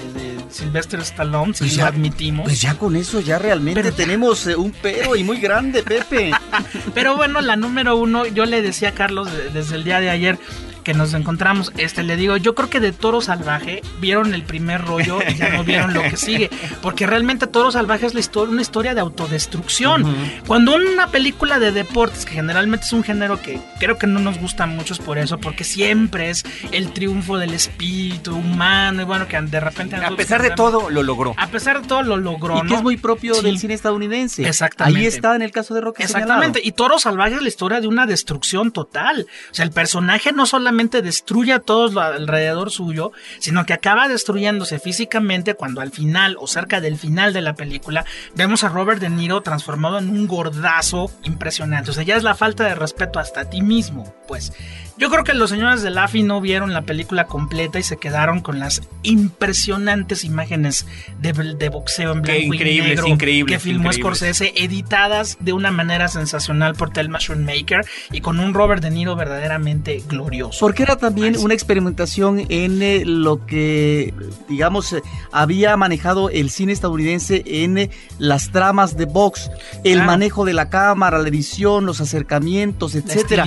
Sylvester 0.50 0.98
Stallone, 1.00 1.54
si 1.54 1.60
pues 1.60 1.76
lo 1.76 1.84
admitimos. 1.84 2.44
Pues 2.44 2.60
ya 2.60 2.74
con 2.74 2.96
eso 2.96 3.20
ya 3.20 3.38
realmente 3.38 3.92
tenemos 3.92 4.48
eh, 4.48 4.56
un 4.56 4.72
pero 4.82 5.14
y 5.14 5.22
muy 5.22 5.38
grande, 5.38 5.84
Pepe. 5.84 6.32
Pero 6.94 7.16
bueno, 7.16 7.40
la 7.40 7.54
número 7.54 7.96
uno, 7.96 8.26
yo 8.26 8.46
le 8.46 8.60
decía 8.60 8.88
a 8.88 8.92
Carlos 8.92 9.28
desde 9.54 9.76
el 9.76 9.84
día 9.84 10.00
de 10.00 10.10
ayer, 10.10 10.40
que 10.82 10.94
nos 10.94 11.14
encontramos, 11.14 11.72
este 11.76 12.02
le 12.02 12.16
digo, 12.16 12.36
yo 12.36 12.54
creo 12.54 12.70
que 12.70 12.80
de 12.80 12.92
Toro 12.92 13.20
Salvaje 13.20 13.82
vieron 14.00 14.34
el 14.34 14.42
primer 14.42 14.82
rollo 14.82 15.18
y 15.28 15.34
ya 15.34 15.50
no 15.50 15.64
vieron 15.64 15.94
lo 15.94 16.02
que 16.02 16.16
sigue, 16.16 16.50
porque 16.82 17.06
realmente 17.06 17.46
Toro 17.46 17.70
Salvaje 17.70 18.06
es 18.06 18.14
la 18.14 18.20
historia, 18.20 18.52
una 18.52 18.62
historia 18.62 18.94
de 18.94 19.00
autodestrucción. 19.00 20.04
Cuando 20.46 20.74
una 20.74 21.08
película 21.08 21.58
de 21.58 21.72
deportes, 21.72 22.24
que 22.24 22.32
generalmente 22.32 22.86
es 22.86 22.92
un 22.92 23.02
género 23.02 23.40
que 23.40 23.60
creo 23.78 23.98
que 23.98 24.06
no 24.06 24.20
nos 24.20 24.38
gusta 24.38 24.66
mucho 24.66 24.94
por 25.04 25.18
eso, 25.18 25.38
porque 25.38 25.64
siempre 25.64 26.30
es 26.30 26.44
el 26.72 26.92
triunfo 26.92 27.38
del 27.38 27.54
espíritu 27.54 28.34
humano 28.34 29.02
y 29.02 29.04
bueno, 29.04 29.28
que 29.28 29.40
de 29.40 29.60
repente... 29.60 29.96
A 29.96 30.10
pesar 30.10 30.42
de 30.42 30.50
todo, 30.50 30.90
lo 30.90 31.02
logró. 31.02 31.34
A 31.36 31.48
pesar 31.48 31.80
de 31.80 31.88
todo, 31.88 32.02
lo 32.02 32.16
logró. 32.16 32.58
Y 32.58 32.66
que 32.66 32.74
es 32.74 32.82
muy 32.82 32.96
propio 32.96 33.40
del 33.42 33.58
cine 33.58 33.74
estadounidense. 33.74 34.46
Exactamente. 34.46 35.00
Ahí 35.00 35.06
está 35.06 35.34
en 35.36 35.42
el 35.42 35.50
caso 35.50 35.74
de 35.74 35.80
Rocky. 35.80 36.02
Exactamente. 36.02 36.60
Y 36.62 36.72
Toro 36.72 36.98
Salvaje 36.98 37.36
es 37.36 37.42
la 37.42 37.48
historia 37.48 37.80
de 37.80 37.86
una 37.86 38.06
destrucción 38.06 38.72
total. 38.72 39.26
O 39.50 39.54
sea, 39.54 39.64
el 39.64 39.70
personaje 39.70 40.32
no 40.32 40.46
solamente 40.46 40.69
destruye 41.02 41.52
a 41.52 41.60
todos 41.60 41.96
alrededor 41.96 42.70
suyo, 42.70 43.12
sino 43.38 43.66
que 43.66 43.72
acaba 43.72 44.08
destruyéndose 44.08 44.78
físicamente 44.78 45.54
cuando 45.54 45.80
al 45.80 45.90
final 45.90 46.36
o 46.38 46.46
cerca 46.46 46.80
del 46.80 46.98
final 46.98 47.32
de 47.32 47.40
la 47.40 47.54
película 47.54 48.04
vemos 48.34 48.64
a 48.64 48.68
Robert 48.68 49.00
De 49.00 49.10
Niro 49.10 49.42
transformado 49.42 49.98
en 49.98 50.08
un 50.08 50.26
gordazo 50.26 51.10
impresionante. 51.24 51.90
O 51.90 51.94
sea, 51.94 52.02
ya 52.02 52.16
es 52.16 52.22
la 52.22 52.34
falta 52.34 52.64
de 52.64 52.74
respeto 52.74 53.18
hasta 53.18 53.40
a 53.40 53.50
ti 53.50 53.62
mismo, 53.62 54.14
pues. 54.26 54.52
Yo 55.00 55.08
creo 55.08 55.24
que 55.24 55.32
los 55.32 55.48
señores 55.48 55.80
de 55.80 55.88
Laffy 55.88 56.22
no 56.22 56.42
vieron 56.42 56.74
la 56.74 56.82
película 56.82 57.24
completa 57.24 57.78
y 57.78 57.82
se 57.82 57.96
quedaron 57.96 58.40
con 58.40 58.58
las 58.58 58.82
impresionantes 59.02 60.24
imágenes 60.24 60.86
de, 61.22 61.70
boxeo 61.70 62.12
en 62.12 62.20
blanco 62.20 62.54
y 62.54 62.58
negro 62.58 63.06
que 63.46 63.58
filmó 63.58 63.90
Scorsese, 63.94 64.52
editadas 64.56 65.38
de 65.40 65.54
una 65.54 65.70
manera 65.70 66.08
sensacional 66.08 66.74
por 66.74 66.90
Thelma 66.90 67.18
Schoonmaker 67.18 67.86
y 68.12 68.20
con 68.20 68.40
un 68.40 68.52
Robert 68.52 68.82
De 68.82 68.90
Niro 68.90 69.16
verdaderamente 69.16 70.02
glorioso. 70.06 70.58
Porque 70.60 70.82
era 70.82 70.96
también 70.96 71.38
una 71.38 71.54
experimentación 71.54 72.44
en 72.50 72.82
eh, 72.82 73.04
lo 73.06 73.46
que, 73.46 74.12
digamos, 74.50 74.92
eh, 74.92 75.00
había 75.32 75.78
manejado 75.78 76.28
el 76.28 76.50
cine 76.50 76.74
estadounidense 76.74 77.42
en 77.46 77.78
eh, 77.78 77.90
las 78.18 78.52
tramas 78.52 78.98
de 78.98 79.06
box, 79.06 79.50
el 79.82 80.02
manejo 80.02 80.44
de 80.44 80.52
la 80.52 80.68
cámara, 80.68 81.18
la 81.18 81.28
edición, 81.28 81.86
los 81.86 82.02
acercamientos, 82.02 82.94
etcétera. 82.94 83.46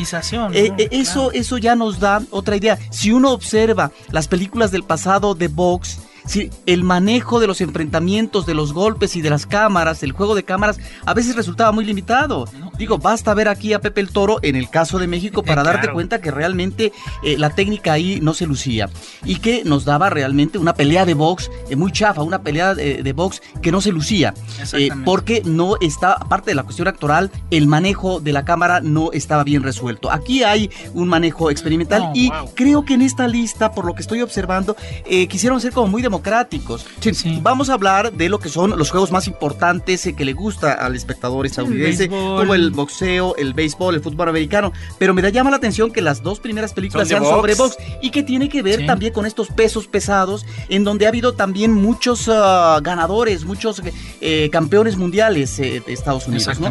Eso 0.89 1.31
eso 1.43 1.57
ya 1.57 1.75
nos 1.75 2.00
da 2.00 2.21
otra 2.31 2.55
idea. 2.55 2.79
Si 2.89 3.12
uno 3.12 3.31
observa 3.31 3.91
las 4.12 4.27
películas 4.27 4.71
del 4.71 4.83
pasado 4.83 5.35
de 5.35 5.50
Vox, 5.50 6.00
si 6.25 6.50
el 6.65 6.84
manejo 6.84 7.39
de 7.39 7.48
los 7.48 7.62
enfrentamientos, 7.62 8.46
de 8.46 8.53
los 8.53 8.74
golpes 8.74 9.15
y 9.15 9.22
de 9.22 9.30
las 9.30 9.46
cámaras, 9.46 10.03
el 10.03 10.12
juego 10.12 10.36
de 10.36 10.44
cámaras, 10.44 10.80
a 11.06 11.13
veces 11.13 11.36
resultaba 11.36 11.72
muy 11.72 11.86
limitado. 11.86 12.46
Digo, 12.77 12.98
basta 12.98 13.34
ver 13.34 13.48
aquí 13.48 13.74
a 13.74 13.80
Pepe 13.80 14.01
el 14.01 14.10
Toro 14.10 14.39
en 14.42 14.56
el 14.56 14.70
caso 14.70 15.00
de 15.00 15.08
México 15.08 15.44
para 15.44 15.63
darte 15.63 15.89
cuenta 15.89 16.22
que 16.22 16.32
realmente 16.32 16.92
eh, 17.24 17.38
la 17.38 17.51
técnica 17.51 17.94
ahí 17.94 18.20
no 18.22 18.34
se 18.34 18.48
lucía 18.48 18.89
y 19.24 19.38
que 19.38 19.63
nos 19.63 19.86
daba 19.86 20.10
realmente 20.10 20.58
una 20.58 20.74
pelea 20.74 21.06
de 21.06 21.13
box 21.13 21.51
eh, 21.70 21.75
muy 21.75 21.92
chafa, 21.92 22.24
una 22.24 22.42
pelea 22.42 22.74
de, 22.74 23.13
box 23.13 23.42
que 23.62 23.72
no 23.72 23.80
se 23.80 23.92
lucía, 23.92 24.34
eh, 24.74 24.89
porque 25.06 25.44
no 25.46 25.75
está, 25.82 26.13
aparte 26.13 26.51
de 26.51 26.56
la 26.56 26.63
cuestión 26.63 26.88
actoral, 26.88 27.32
el 27.51 27.68
manejo 27.68 28.20
de 28.20 28.34
la 28.34 28.44
cámara 28.44 28.82
no 28.82 29.12
estaba 29.12 29.44
bien 29.44 29.62
resuelto. 29.62 30.12
Aquí 30.12 30.44
hay 30.44 30.72
un 30.94 31.08
manejo 31.08 31.51
experimental 31.51 32.12
y 32.15 32.32
creo 32.56 32.86
que 32.86 32.96
en 32.96 33.03
esta 33.03 33.27
lista, 33.27 33.72
por 33.72 33.86
lo 33.86 33.94
que 33.94 34.01
estoy 34.01 34.22
observando, 34.22 34.75
quisieron 35.30 35.62
ser 35.62 35.74
como 35.74 35.88
muy 35.88 36.01
de 36.01 36.10
democráticos. 36.13 36.86
Vamos 37.41 37.70
a 37.70 37.74
hablar 37.74 38.13
de 38.13 38.29
lo 38.29 38.39
que 38.39 38.50
son 38.50 38.77
los 38.77 38.91
juegos 38.91 39.12
más 39.12 39.27
importantes 39.27 40.05
eh, 40.05 40.13
que 40.13 40.25
le 40.25 40.34
gusta 40.34 40.74
al 40.74 40.96
espectador 40.96 41.46
estadounidense, 41.46 42.08
como 42.08 42.53
el 42.53 42.70
boxeo, 42.72 43.36
el 43.38 43.53
béisbol, 43.53 43.96
el 43.96 44.01
fútbol 44.01 44.29
americano, 44.29 44.72
pero 45.00 45.13
me 45.13 45.22
da 45.24 45.29
llama 45.29 45.50
la 45.50 45.58
atención 45.58 45.91
que 45.91 46.01
las 46.01 46.22
dos 46.22 46.39
primeras 46.39 46.74
películas 46.74 47.08
sean 47.08 47.24
sobre 47.24 47.55
box. 47.55 47.77
y 48.01 48.12
que 48.12 48.22
tiene 48.24 48.48
que 48.50 48.62
ver 48.62 48.82
Sí. 48.82 48.86
también 48.86 49.13
con 49.13 49.25
estos 49.25 49.48
pesos 49.48 49.88
pesados, 49.88 50.46
en 50.70 50.84
donde 50.84 51.05
ha 51.05 51.10
habido 51.10 51.34
también 51.34 51.74
muchos 51.74 52.29
ah, 52.29 52.79
ganadores, 52.84 53.46
muchos 53.46 53.82
eh, 54.22 54.50
campeones 54.51 54.98
mundiales 54.98 55.58
eh, 55.60 55.82
de 55.86 55.93
Estados 55.93 56.27
Unidos, 56.27 56.60
¿no? 56.60 56.70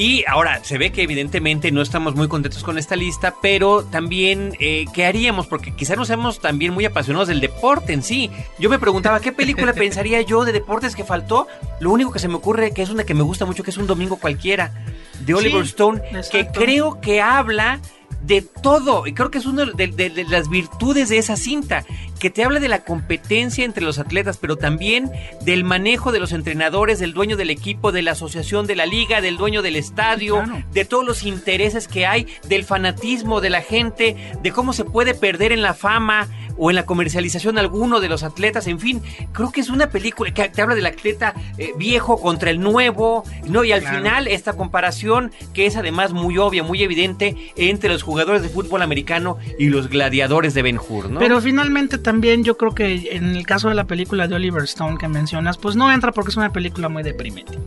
Y 0.00 0.24
ahora 0.26 0.64
se 0.64 0.78
ve 0.78 0.92
que 0.92 1.02
evidentemente 1.02 1.70
no 1.70 1.82
estamos 1.82 2.14
muy 2.14 2.26
contentos 2.26 2.62
con 2.64 2.78
esta 2.78 2.96
lista, 2.96 3.34
pero 3.42 3.84
también, 3.84 4.56
eh, 4.58 4.86
¿qué 4.94 5.04
haríamos? 5.04 5.46
Porque 5.46 5.74
quizás 5.76 5.98
no 5.98 6.06
seamos 6.06 6.40
también 6.40 6.72
muy 6.72 6.86
apasionados 6.86 7.28
del 7.28 7.42
deporte 7.42 7.92
en 7.92 8.02
sí. 8.02 8.30
Yo 8.58 8.70
me 8.70 8.78
preguntaba, 8.78 9.20
¿qué 9.20 9.30
película 9.30 9.72
pensaría 9.74 10.22
yo 10.22 10.46
de 10.46 10.52
deportes 10.52 10.96
que 10.96 11.04
faltó? 11.04 11.48
Lo 11.80 11.90
único 11.90 12.12
que 12.12 12.18
se 12.18 12.28
me 12.28 12.36
ocurre, 12.36 12.72
que 12.72 12.80
es 12.80 12.88
una 12.88 13.04
que 13.04 13.12
me 13.12 13.22
gusta 13.22 13.44
mucho, 13.44 13.62
que 13.62 13.72
es 13.72 13.76
Un 13.76 13.86
Domingo 13.86 14.16
Cualquiera, 14.16 14.72
de 15.20 15.34
Oliver 15.34 15.64
Sí, 15.64 15.68
Stone, 15.68 16.00
que 16.32 16.46
creo 16.46 16.98
que 17.02 17.20
habla 17.20 17.78
de 18.22 18.40
todo, 18.42 19.06
y 19.06 19.12
creo 19.12 19.30
que 19.30 19.36
es 19.38 19.44
una 19.46 19.66
de, 19.66 19.86
de- 19.88 20.08
de 20.10 20.24
las 20.24 20.48
virtudes 20.48 21.10
de 21.10 21.18
esa 21.18 21.36
cinta, 21.36 21.84
que 22.20 22.30
te 22.30 22.44
habla 22.44 22.60
de 22.60 22.68
la 22.68 22.84
competencia 22.84 23.64
entre 23.64 23.82
los 23.82 23.98
atletas, 23.98 24.36
pero 24.36 24.56
también 24.56 25.10
del 25.42 25.64
manejo 25.64 26.12
de 26.12 26.20
los 26.20 26.30
entrenadores, 26.32 26.98
del 27.00 27.12
dueño 27.14 27.36
del 27.36 27.50
equipo, 27.50 27.90
de 27.90 28.02
la 28.02 28.12
asociación 28.12 28.66
de 28.66 28.76
la 28.76 28.86
liga, 28.86 29.20
del 29.20 29.36
dueño 29.36 29.62
del 29.62 29.74
estadio, 29.76 30.34
Claro. 30.44 30.62
de 30.72 30.84
todos 30.84 31.04
los 31.04 31.24
intereses 31.24 31.88
que 31.88 32.06
hay, 32.06 32.26
del 32.48 32.64
fanatismo 32.64 33.40
de 33.40 33.50
la 33.50 33.62
gente, 33.62 34.16
de 34.42 34.52
cómo 34.52 34.72
se 34.72 34.84
puede 34.84 35.14
perder 35.14 35.50
en 35.50 35.62
la 35.62 35.74
fama 35.74 36.28
o 36.62 36.68
en 36.70 36.76
la 36.76 36.84
comercialización 36.84 37.56
alguno 37.56 38.00
de 38.00 38.08
los 38.10 38.22
atletas, 38.22 38.66
en 38.66 38.78
fin, 38.78 39.00
creo 39.32 39.50
que 39.50 39.62
es 39.62 39.70
una 39.70 39.88
película 39.88 40.30
que 40.34 40.46
te 40.50 40.60
habla 40.60 40.74
del 40.74 40.84
atleta 40.84 41.34
eh, 41.56 41.72
viejo 41.78 42.20
contra 42.20 42.50
el 42.50 42.60
nuevo, 42.60 43.24
¿no? 43.46 43.64
Y 43.64 43.72
al 43.72 43.80
Claro. 43.80 43.96
final 43.96 44.28
esta 44.28 44.52
comparación 44.52 45.32
que 45.54 45.64
es 45.64 45.76
además 45.76 46.12
muy 46.12 46.36
obvia, 46.36 46.62
muy 46.62 46.82
evidente 46.82 47.34
entre 47.56 47.88
los 47.88 48.02
jugadores 48.02 48.42
de 48.42 48.50
fútbol 48.50 48.82
americano 48.82 49.38
y 49.58 49.70
los 49.70 49.88
gladiadores 49.88 50.52
de 50.52 50.60
Ben 50.60 50.78
Hur, 50.78 51.08
¿no? 51.08 51.18
Pero 51.18 51.40
finalmente 51.40 51.96
también 51.96 52.09
yo 52.42 52.56
creo 52.56 52.74
que 52.74 53.16
en 53.16 53.36
el 53.36 53.46
caso 53.46 53.68
de 53.68 53.74
la 53.74 53.84
película 53.84 54.26
de 54.28 54.34
Oliver 54.34 54.62
Stone 54.64 54.98
que 54.98 55.08
mencionas, 55.08 55.58
pues 55.58 55.76
no 55.76 55.90
entra 55.92 56.12
porque 56.12 56.30
es 56.30 56.36
una 56.36 56.52
película 56.52 56.88
muy 56.88 57.02
deprimente. 57.02 57.56
¿no? 57.56 57.64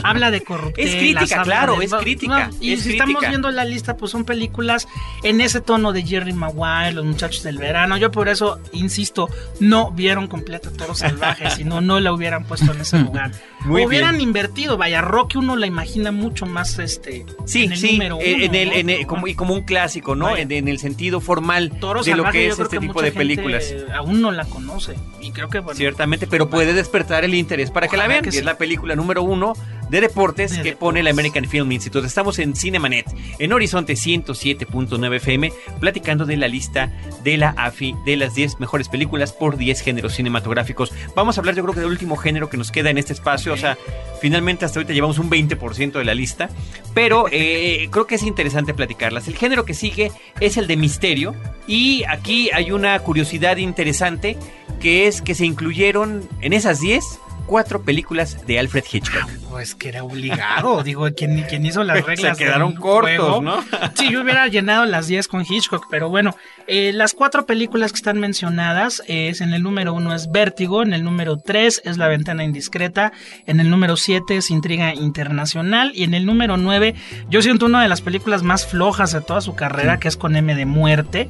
habla 0.02 0.30
de 0.30 0.42
corrupción. 0.42 0.88
Es 0.88 0.96
crítica, 0.96 1.42
claro, 1.42 1.80
es 1.80 1.92
crítica, 1.94 2.50
y 2.60 2.72
es 2.72 2.80
si 2.80 2.90
crítica. 2.90 3.04
estamos 3.04 3.28
viendo 3.28 3.50
la 3.50 3.64
lista, 3.64 3.96
pues 3.96 4.10
son 4.12 4.24
películas 4.24 4.88
en 5.22 5.40
ese 5.40 5.60
tono 5.60 5.92
de 5.92 6.02
Jerry 6.02 6.32
Maguire, 6.32 6.92
Los 6.92 7.04
Muchachos 7.04 7.42
del 7.42 7.58
Verano. 7.58 7.96
Yo 7.96 8.10
por 8.10 8.28
eso, 8.28 8.60
insisto, 8.72 9.28
no 9.60 9.90
vieron 9.92 10.26
completa 10.26 10.70
Toros 10.70 10.98
Salvajes, 10.98 11.54
si 11.56 11.64
no, 11.64 11.80
no 11.80 12.00
la 12.00 12.12
hubieran 12.12 12.44
puesto 12.44 12.72
en 12.72 12.80
ese 12.80 12.98
lugar. 12.98 13.32
Muy 13.64 13.84
hubieran 13.86 14.16
bien. 14.16 14.28
invertido, 14.28 14.76
vaya, 14.76 15.00
Rocky 15.00 15.38
uno 15.38 15.56
la 15.56 15.66
imagina 15.66 16.12
mucho 16.12 16.46
más 16.46 16.78
este 16.78 17.24
Sí, 17.46 17.64
en 17.64 17.72
el 17.72 17.78
sí, 17.78 17.92
número 17.92 18.18
en, 18.20 18.34
uno, 18.36 18.44
en 18.44 18.54
el, 18.54 18.68
¿no? 18.68 18.74
en 18.74 18.90
el- 18.90 19.06
como, 19.06 19.26
y 19.26 19.34
como 19.34 19.54
un 19.54 19.62
clásico, 19.62 20.14
¿no? 20.14 20.36
En, 20.36 20.52
en 20.52 20.68
el 20.68 20.78
sentido 20.78 21.20
formal 21.20 21.70
Toro 21.80 22.02
de 22.02 22.14
lo 22.14 22.24
que 22.30 22.46
es 22.48 22.58
este 22.58 22.78
tipo 22.78 23.00
de 23.02 23.12
películas. 23.12 23.74
Aún 23.94 24.20
no 24.20 24.30
la 24.32 24.44
conoce. 24.44 24.94
Y 25.20 25.32
creo 25.32 25.48
que 25.48 25.60
bueno. 25.60 25.76
Ciertamente, 25.78 26.26
pero 26.26 26.50
puede 26.50 26.72
despertar 26.74 27.24
el 27.24 27.34
interés 27.34 27.70
para 27.70 27.88
que 27.88 27.96
la 27.96 28.06
vean, 28.06 28.20
que 28.20 28.26
que, 28.26 28.32
sí. 28.32 28.38
es 28.38 28.44
la 28.44 28.58
película 28.58 28.94
número 28.96 29.22
uno 29.22 29.54
de 29.88 30.00
deportes 30.00 30.56
De 30.56 30.62
que 30.62 30.76
pone 30.76 31.00
el 31.00 31.06
American 31.08 31.44
Film 31.46 31.70
Institute. 31.72 32.06
Estamos 32.06 32.38
en 32.38 32.54
Cinemanet, 32.54 33.06
en 33.38 33.52
Horizonte 33.52 33.94
107.9 33.94 35.16
FM, 35.16 35.52
platicando 35.80 36.26
de 36.26 36.36
la 36.36 36.48
lista 36.48 36.92
de 37.22 37.36
la 37.36 37.50
AFI 37.56 37.94
de 38.04 38.16
las 38.16 38.34
10 38.34 38.60
mejores 38.60 38.88
películas 38.88 39.32
por 39.32 39.56
10 39.56 39.80
géneros 39.80 40.14
cinematográficos. 40.14 40.92
Vamos 41.14 41.36
a 41.36 41.40
hablar, 41.40 41.54
yo 41.54 41.62
creo 41.62 41.74
que 41.74 41.80
del 41.80 41.90
último 41.90 42.16
género 42.16 42.50
que 42.50 42.56
nos 42.56 42.70
queda 42.70 42.90
en 42.90 42.98
este 42.98 43.12
espacio, 43.12 43.52
o 43.52 43.56
sea, 43.56 43.76
finalmente 44.20 44.64
hasta 44.64 44.78
ahorita 44.78 44.92
llevamos 44.92 45.18
un 45.18 45.30
20% 45.30 45.92
de 45.92 46.04
la 46.04 46.14
lista, 46.14 46.48
pero 46.92 47.26
eh, 47.32 47.88
creo 47.90 48.06
que 48.06 48.16
es 48.16 48.22
interesante 48.22 48.74
platicarlas. 48.74 49.28
El 49.28 49.36
género 49.36 49.64
que 49.64 49.74
sigue 49.74 50.12
es 50.40 50.56
el 50.56 50.66
de 50.66 50.76
misterio, 50.76 51.34
y 51.66 52.04
aquí 52.08 52.50
hay 52.52 52.72
una 52.72 52.98
curiosidad 52.98 53.56
interesante, 53.56 54.36
que 54.80 55.06
es 55.06 55.22
que 55.22 55.34
se 55.34 55.46
incluyeron 55.46 56.28
en 56.40 56.52
esas 56.52 56.80
10 56.80 57.20
cuatro 57.46 57.82
películas 57.82 58.46
de 58.46 58.58
Alfred 58.58 58.84
Hitchcock. 58.90 59.28
Pues 59.50 59.74
que 59.74 59.88
era 59.88 60.02
obligado, 60.02 60.82
digo, 60.84 61.06
quien, 61.16 61.42
quien 61.44 61.64
hizo 61.66 61.84
las 61.84 61.98
Se 61.98 62.02
reglas. 62.04 62.38
quedaron 62.38 62.72
del 62.72 62.80
cortos, 62.80 63.16
juego. 63.16 63.42
¿no? 63.42 63.64
Sí, 63.94 64.10
yo 64.10 64.22
hubiera 64.22 64.46
llenado 64.48 64.84
las 64.86 65.06
10 65.06 65.28
con 65.28 65.44
Hitchcock, 65.48 65.86
pero 65.90 66.08
bueno, 66.08 66.34
eh, 66.66 66.92
las 66.92 67.14
cuatro 67.14 67.46
películas 67.46 67.92
que 67.92 67.96
están 67.96 68.18
mencionadas 68.18 69.02
es 69.06 69.40
en 69.40 69.54
el 69.54 69.62
número 69.62 69.92
uno 69.94 70.14
es 70.14 70.30
Vértigo, 70.32 70.82
en 70.82 70.92
el 70.92 71.04
número 71.04 71.36
3 71.36 71.82
es 71.84 71.98
La 71.98 72.08
Ventana 72.08 72.42
Indiscreta, 72.44 73.12
en 73.46 73.60
el 73.60 73.70
número 73.70 73.96
7 73.96 74.36
es 74.36 74.50
Intriga 74.50 74.94
Internacional 74.94 75.92
y 75.94 76.04
en 76.04 76.14
el 76.14 76.26
número 76.26 76.56
9 76.56 76.94
yo 77.28 77.42
siento 77.42 77.66
una 77.66 77.82
de 77.82 77.88
las 77.88 78.00
películas 78.00 78.42
más 78.42 78.66
flojas 78.66 79.12
de 79.12 79.20
toda 79.20 79.40
su 79.40 79.54
carrera, 79.54 79.98
que 79.98 80.08
es 80.08 80.16
con 80.16 80.34
M 80.36 80.54
de 80.54 80.66
Muerte. 80.66 81.28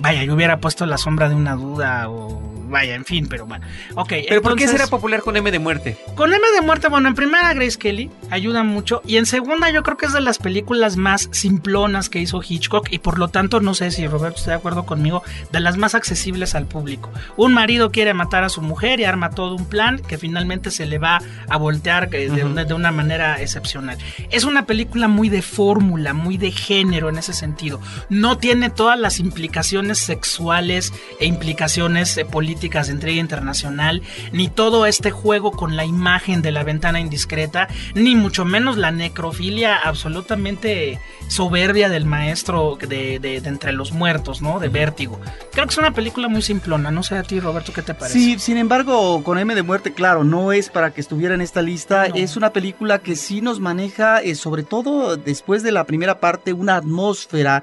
Vaya, 0.00 0.24
yo 0.24 0.34
hubiera 0.34 0.58
puesto 0.58 0.86
La 0.86 0.98
Sombra 0.98 1.28
de 1.28 1.34
una 1.34 1.54
Duda 1.54 2.08
o... 2.08 2.40
Vaya, 2.68 2.94
en 2.94 3.04
fin, 3.04 3.26
pero 3.28 3.46
bueno. 3.46 3.66
Ok, 3.94 4.12
Pero 4.28 4.42
¿por 4.42 4.56
qué 4.56 4.68
será 4.68 4.86
popular 4.86 5.22
con 5.22 5.36
M 5.36 5.50
de 5.50 5.58
muerte? 5.58 5.96
con 6.14 6.32
M 6.32 6.44
de 6.54 6.60
muerte, 6.60 6.88
bueno, 6.88 7.08
en 7.08 7.14
primera 7.14 7.52
Grace 7.54 7.78
Kelly 7.78 8.10
ayuda 8.30 8.62
mucho 8.62 9.02
y 9.06 9.16
en 9.16 9.26
segunda 9.26 9.70
yo 9.70 9.82
creo 9.82 9.96
que 9.96 10.06
es 10.06 10.12
de 10.12 10.20
las 10.20 10.38
películas 10.38 10.96
más 10.96 11.28
simplonas 11.32 12.08
que 12.08 12.18
hizo 12.20 12.40
Hitchcock 12.46 12.88
y 12.90 12.98
por 12.98 13.18
lo 13.18 13.28
tanto 13.28 13.60
no 13.60 13.74
sé 13.74 13.90
si 13.90 14.06
Roberto 14.06 14.38
está 14.38 14.50
de 14.52 14.56
acuerdo 14.56 14.84
conmigo, 14.84 15.22
de 15.50 15.60
las 15.60 15.76
más 15.76 15.94
accesibles 15.94 16.54
al 16.54 16.66
público. 16.66 17.10
Un 17.36 17.54
marido 17.54 17.90
quiere 17.90 18.14
matar 18.14 18.44
a 18.44 18.48
su 18.48 18.60
mujer 18.62 19.00
y 19.00 19.04
arma 19.04 19.30
todo 19.30 19.54
un 19.54 19.66
plan 19.66 19.98
que 19.98 20.18
finalmente 20.18 20.70
se 20.70 20.86
le 20.86 20.98
va 20.98 21.20
a 21.48 21.56
voltear 21.56 22.08
eh, 22.12 22.28
de, 22.28 22.44
una, 22.44 22.64
de 22.64 22.74
una 22.74 22.92
manera 22.92 23.40
excepcional. 23.40 23.98
Es 24.30 24.44
una 24.44 24.66
película 24.66 25.08
muy 25.08 25.28
de 25.28 25.42
fórmula, 25.42 26.12
muy 26.12 26.36
de 26.36 26.50
género 26.50 27.08
en 27.08 27.18
ese 27.18 27.32
sentido. 27.32 27.80
No 28.08 28.38
tiene 28.38 28.70
todas 28.70 28.98
las 28.98 29.18
implicaciones 29.20 29.98
sexuales 29.98 30.92
e 31.20 31.26
implicaciones 31.26 32.16
eh, 32.16 32.24
políticas 32.58 32.88
de 32.88 32.94
entrega 32.94 33.20
internacional, 33.20 34.02
ni 34.32 34.48
todo 34.48 34.84
este 34.86 35.12
juego 35.12 35.52
con 35.52 35.76
la 35.76 35.84
imagen 35.84 36.42
de 36.42 36.50
la 36.50 36.64
ventana 36.64 36.98
indiscreta, 36.98 37.68
ni 37.94 38.16
mucho 38.16 38.44
menos 38.44 38.76
la 38.76 38.90
necrofilia 38.90 39.76
absolutamente 39.76 40.98
soberbia 41.28 41.88
del 41.88 42.04
maestro 42.04 42.76
de, 42.80 43.20
de- 43.20 43.40
de 43.40 43.48
Entre 43.48 43.70
los 43.72 43.92
Muertos, 43.92 44.42
¿no? 44.42 44.58
De 44.58 44.68
Vértigo. 44.68 45.20
Creo 45.52 45.66
que 45.66 45.70
es 45.72 45.78
una 45.78 45.92
película 45.94 46.26
muy 46.26 46.42
simplona, 46.42 46.90
no 46.90 47.04
sé 47.04 47.16
a 47.16 47.22
ti 47.22 47.38
Roberto, 47.38 47.72
¿qué 47.72 47.82
te 47.82 47.94
parece? 47.94 48.18
Sí, 48.18 48.38
sin 48.40 48.56
embargo, 48.56 49.22
con 49.22 49.38
M 49.38 49.54
de 49.54 49.62
muerte, 49.62 49.92
claro, 49.94 50.24
no 50.24 50.50
es 50.52 50.68
para 50.68 50.90
que 50.92 51.00
estuviera 51.00 51.36
en 51.36 51.40
esta 51.42 51.62
lista. 51.62 52.08
No. 52.08 52.16
Es 52.16 52.36
una 52.36 52.52
película 52.52 52.98
que 52.98 53.14
sí 53.14 53.40
nos 53.40 53.60
maneja, 53.60 54.20
eh, 54.20 54.34
sobre 54.34 54.64
todo 54.64 55.16
después 55.16 55.62
de 55.62 55.70
la 55.70 55.84
primera 55.84 56.18
parte, 56.18 56.52
una 56.52 56.74
atmósfera 56.74 57.62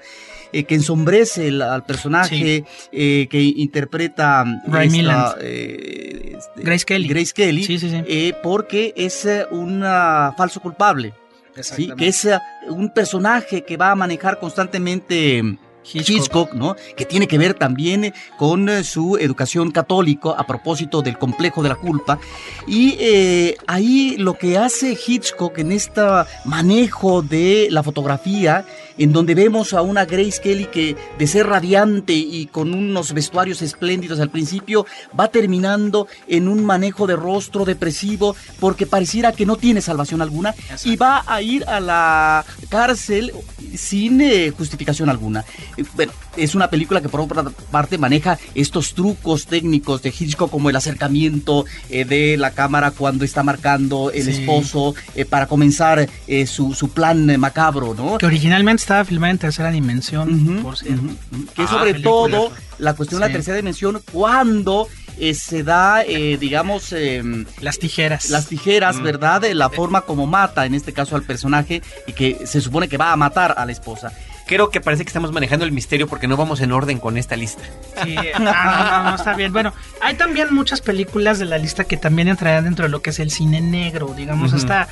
eh, 0.57 0.63
que 0.63 0.75
ensombrece 0.75 1.47
el- 1.50 1.62
al 1.62 1.83
personaje 1.83 2.63
eh, 2.91 3.27
que 3.29 3.41
interpreta 3.41 4.43
mm, 4.45 4.71
Ray 4.71 4.89
Milland. 4.89 5.35
eh, 5.41 6.35
este, 6.38 6.62
Grace 6.63 6.85
Kelly. 6.85 7.07
Grace 7.07 7.33
Kelly, 7.33 7.63
Sí, 7.63 7.79
sí, 7.79 7.89
sí. 7.89 8.03
eh, 8.07 8.33
porque 8.41 8.93
es 8.95 9.27
un 9.51 9.81
ah, 9.83 10.33
falso 10.38 10.59
culpable. 10.62 11.13
¿sí? 11.62 11.89
Que 11.97 12.07
es 12.07 12.25
eh, 12.25 12.38
un 12.69 12.89
personaje 12.89 13.63
que 13.63 13.77
va 13.77 13.91
a 13.91 13.95
manejar 13.95 14.39
constantemente 14.39 15.41
mm, 15.41 15.57
Hitchcock. 15.93 16.09
Hitchcock, 16.09 16.53
¿no? 16.53 16.75
Que 16.97 17.05
tiene 17.05 17.27
que 17.27 17.38
ver 17.38 17.53
también 17.53 18.12
con 18.38 18.67
eh, 18.69 18.83
su 18.83 19.17
educación 19.17 19.69
católica 19.71 20.31
a 20.31 20.45
propósito 20.47 21.01
del 21.03 21.17
complejo 21.19 21.62
de 21.63 21.69
la 21.69 21.75
culpa. 21.75 22.19
Y 22.67 22.97
eh, 23.00 23.55
ahí 23.67 24.15
lo 24.17 24.33
que 24.33 24.57
hace 24.57 24.97
Hitchcock 25.07 25.59
en 25.59 25.71
este 25.71 26.01
manejo 26.43 27.21
de 27.21 27.67
la 27.69 27.83
fotografía, 27.83 28.65
en 28.97 29.11
donde 29.11 29.35
vemos 29.35 29.73
a 29.73 29.81
una 29.81 30.05
Grace 30.05 30.39
Kelly 30.41 30.65
que 30.65 30.95
de 31.17 31.27
ser 31.27 31.47
radiante 31.47 32.13
y 32.13 32.47
con 32.47 32.73
unos 32.73 33.13
vestuarios 33.13 33.61
espléndidos 33.61 34.19
al 34.19 34.29
principio, 34.29 34.85
va 35.19 35.27
terminando 35.29 36.07
en 36.27 36.47
un 36.47 36.63
manejo 36.65 37.07
de 37.07 37.15
rostro 37.15 37.65
depresivo 37.65 38.35
porque 38.59 38.85
pareciera 38.85 39.31
que 39.31 39.45
no 39.45 39.55
tiene 39.57 39.81
salvación 39.81 40.21
alguna 40.21 40.53
y 40.83 40.95
va 40.95 41.23
a 41.27 41.41
ir 41.41 41.65
a 41.65 41.79
la 41.79 42.45
cárcel 42.69 43.31
sin 43.75 44.21
eh, 44.21 44.51
justificación 44.57 45.09
alguna. 45.09 45.43
Eh, 45.77 45.83
Bueno, 45.95 46.11
es 46.37 46.55
una 46.55 46.69
película 46.69 47.01
que 47.01 47.09
por 47.09 47.21
otra 47.21 47.43
parte 47.71 47.97
maneja 47.97 48.37
estos 48.55 48.93
trucos 48.93 49.45
técnicos 49.47 50.01
de 50.01 50.09
Hitchcock 50.17 50.49
como 50.51 50.69
el 50.69 50.75
acercamiento 50.75 51.65
eh, 51.89 52.05
de 52.05 52.37
la 52.37 52.51
cámara 52.51 52.91
cuando 52.91 53.23
está 53.25 53.43
marcando 53.43 54.11
el 54.11 54.23
Sí. 54.25 54.31
esposo 54.41 54.95
eh, 55.15 55.25
para 55.25 55.47
comenzar 55.47 56.07
su, 56.47 56.73
su 56.73 56.89
plan 56.89 57.39
macabro, 57.39 57.93
¿no? 57.93 58.17
Que 58.17 58.25
originalmente 58.25 58.81
estaba 58.86 59.04
filmada 59.06 59.32
en 59.32 59.38
tercera 59.39 59.72
dimensión, 59.72 60.60
por 60.63 60.77
cierto. 60.77 61.01
ujú. 61.04 61.46
Que 61.56 61.63
Ah, 61.63 61.68
sobre 61.68 61.92
película. 61.94 62.04
todo 62.38 62.51
la 62.77 62.94
cuestión 62.94 63.22
de 63.22 63.27
la 63.27 63.34
tercera 63.34 63.58
dimensión 63.58 64.01
cuando 64.12 64.88
eh, 65.18 65.34
se 65.34 65.63
da, 65.63 66.04
eh, 66.04 66.38
digamos, 66.38 66.92
em, 66.92 67.46
Las 67.62 67.80
tijeras. 67.80 68.30
las 68.30 68.48
tijeras, 68.48 68.98
Mm. 68.98 69.04
¿verdad? 69.04 69.39
De 69.42 69.54
la 69.56 69.70
forma 69.70 70.01
como 70.01 70.27
mata, 70.27 70.65
en 70.65 70.75
este 70.75 70.92
caso 70.92 71.15
al 71.15 71.24
personaje, 71.24 71.82
y 72.06 72.12
que 72.12 72.46
se 72.46 72.60
supone 72.60 72.89
que 72.89 72.98
va 72.98 73.13
a 73.13 73.15
matar 73.15 73.56
a 73.58 73.65
la 73.65 73.72
esposa. 73.72 74.12
Creo 74.46 74.70
que 74.70 74.80
parece 74.82 75.04
que 75.06 75.10
estamos 75.10 75.32
manejando 75.32 75.65
el 75.65 75.72
misterio 75.72 76.06
porque 76.08 76.27
no 76.27 76.36
vamos 76.38 76.60
en 76.62 76.72
orden 76.74 77.00
con 77.00 77.18
esta 77.18 77.36
lista. 77.38 77.63
Sí, 78.04 78.15
ah, 78.36 78.39
no, 78.39 79.04
no, 79.04 79.10
no, 79.12 79.15
está 79.15 79.34
bien. 79.36 79.51
Bueno, 79.54 79.74
hay 80.01 80.15
también 80.15 80.54
muchas 80.54 80.82
películas 80.82 81.39
de 81.39 81.46
la 81.46 81.58
lista 81.58 81.86
que 81.86 81.98
también 81.98 82.27
entrarían 82.27 82.65
dentro 82.65 82.84
de 82.84 82.89
lo 82.89 83.01
que 83.01 83.10
es 83.12 83.18
el 83.20 83.32
cine 83.32 83.60
negro. 83.62 84.13
Digamos, 84.15 84.51
está 84.54 84.88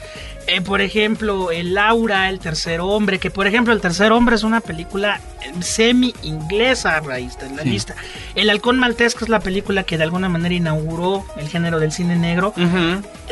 Eh, 0.47 0.61
por 0.61 0.81
ejemplo, 0.81 1.51
el 1.51 1.73
Laura, 1.73 2.29
el 2.29 2.39
tercer 2.39 2.81
hombre, 2.81 3.19
que 3.19 3.31
por 3.31 3.47
ejemplo 3.47 3.73
el 3.73 3.79
tercer 3.79 4.11
hombre 4.11 4.35
es 4.35 4.43
una 4.43 4.59
película 4.59 5.21
eh, 5.41 5.51
semi 5.61 6.13
inglesa 6.21 6.97
a 6.97 6.99
raíz 6.99 7.37
de 7.37 7.49
la 7.49 7.63
lista. 7.63 7.95
El 8.35 8.49
halcón 8.49 8.77
maltés, 8.77 9.15
que 9.15 9.23
es 9.23 9.29
la 9.29 9.39
película 9.39 9.83
que 9.83 9.97
de 9.97 10.03
alguna 10.03 10.27
manera 10.27 10.53
inauguró 10.53 11.25
el 11.37 11.47
género 11.47 11.79
del 11.79 11.91
cine 11.91 12.15
negro. 12.15 12.53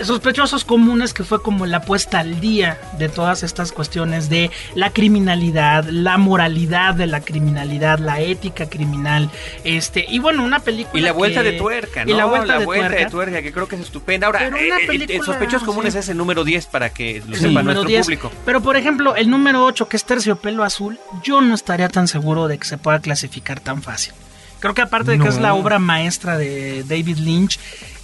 Sospechosos 0.01 0.63
comunes, 0.63 1.13
que 1.13 1.23
fue 1.23 1.41
como 1.41 1.65
la 1.65 1.81
puesta 1.81 2.19
al 2.19 2.39
día 2.39 2.79
de 2.97 3.09
todas 3.09 3.43
estas 3.43 3.71
cuestiones 3.73 4.29
de 4.29 4.49
la 4.75 4.91
criminalidad, 4.91 5.83
la 5.85 6.17
moralidad 6.17 6.95
de 6.95 7.07
la 7.07 7.21
criminalidad, 7.21 7.99
la 7.99 8.21
ética 8.21 8.69
criminal, 8.69 9.29
este, 9.63 10.05
y 10.07 10.19
bueno, 10.19 10.43
una 10.43 10.59
película. 10.59 10.99
Y 10.99 11.03
la 11.03 11.11
vuelta 11.11 11.43
de 11.43 11.53
tuerca, 11.53 12.05
¿no? 12.05 12.11
Y 12.11 12.13
la 12.13 12.25
vuelta, 12.25 12.59
de, 12.59 12.65
vuelta 12.65 12.87
tuerca. 12.87 13.05
de 13.05 13.11
tuerca, 13.11 13.41
que 13.41 13.51
creo 13.51 13.67
que 13.67 13.75
es 13.75 13.81
estupenda. 13.81 14.27
Ahora, 14.27 14.47
eh, 14.47 14.87
película, 14.87 15.25
Sospechosos 15.25 15.63
Comunes 15.63 15.93
sí. 15.93 15.99
es 15.99 16.09
el 16.09 16.17
número 16.17 16.43
10 16.43 16.67
para 16.67 16.89
que 16.89 17.00
lo 17.27 17.35
Sí, 17.35 17.41
sepa 17.41 17.47
número 17.61 17.63
nuestro 17.65 17.83
10. 17.89 18.05
público. 18.05 18.31
Pero 18.45 18.61
por 18.61 18.75
ejemplo, 18.77 19.15
el 19.15 19.29
número 19.29 19.65
8, 19.65 19.87
que 19.87 19.97
es 19.97 20.03
terciopelo 20.05 20.63
azul, 20.63 20.99
yo 21.23 21.41
no 21.41 21.53
estaría 21.55 21.89
tan 21.89 22.07
seguro 22.07 22.47
de 22.47 22.57
que 22.57 22.65
se 22.65 22.77
pueda 22.77 22.99
clasificar 22.99 23.59
tan 23.59 23.81
fácil. 23.81 24.13
Creo 24.59 24.73
que 24.75 24.81
aparte 24.83 25.11
de 25.11 25.19
que 25.19 25.27
es 25.27 25.39
la 25.39 25.55
obra 25.55 25.79
maestra 25.79 26.37
de 26.37 26.83
David 26.83 27.17
Lynch, 27.17 27.59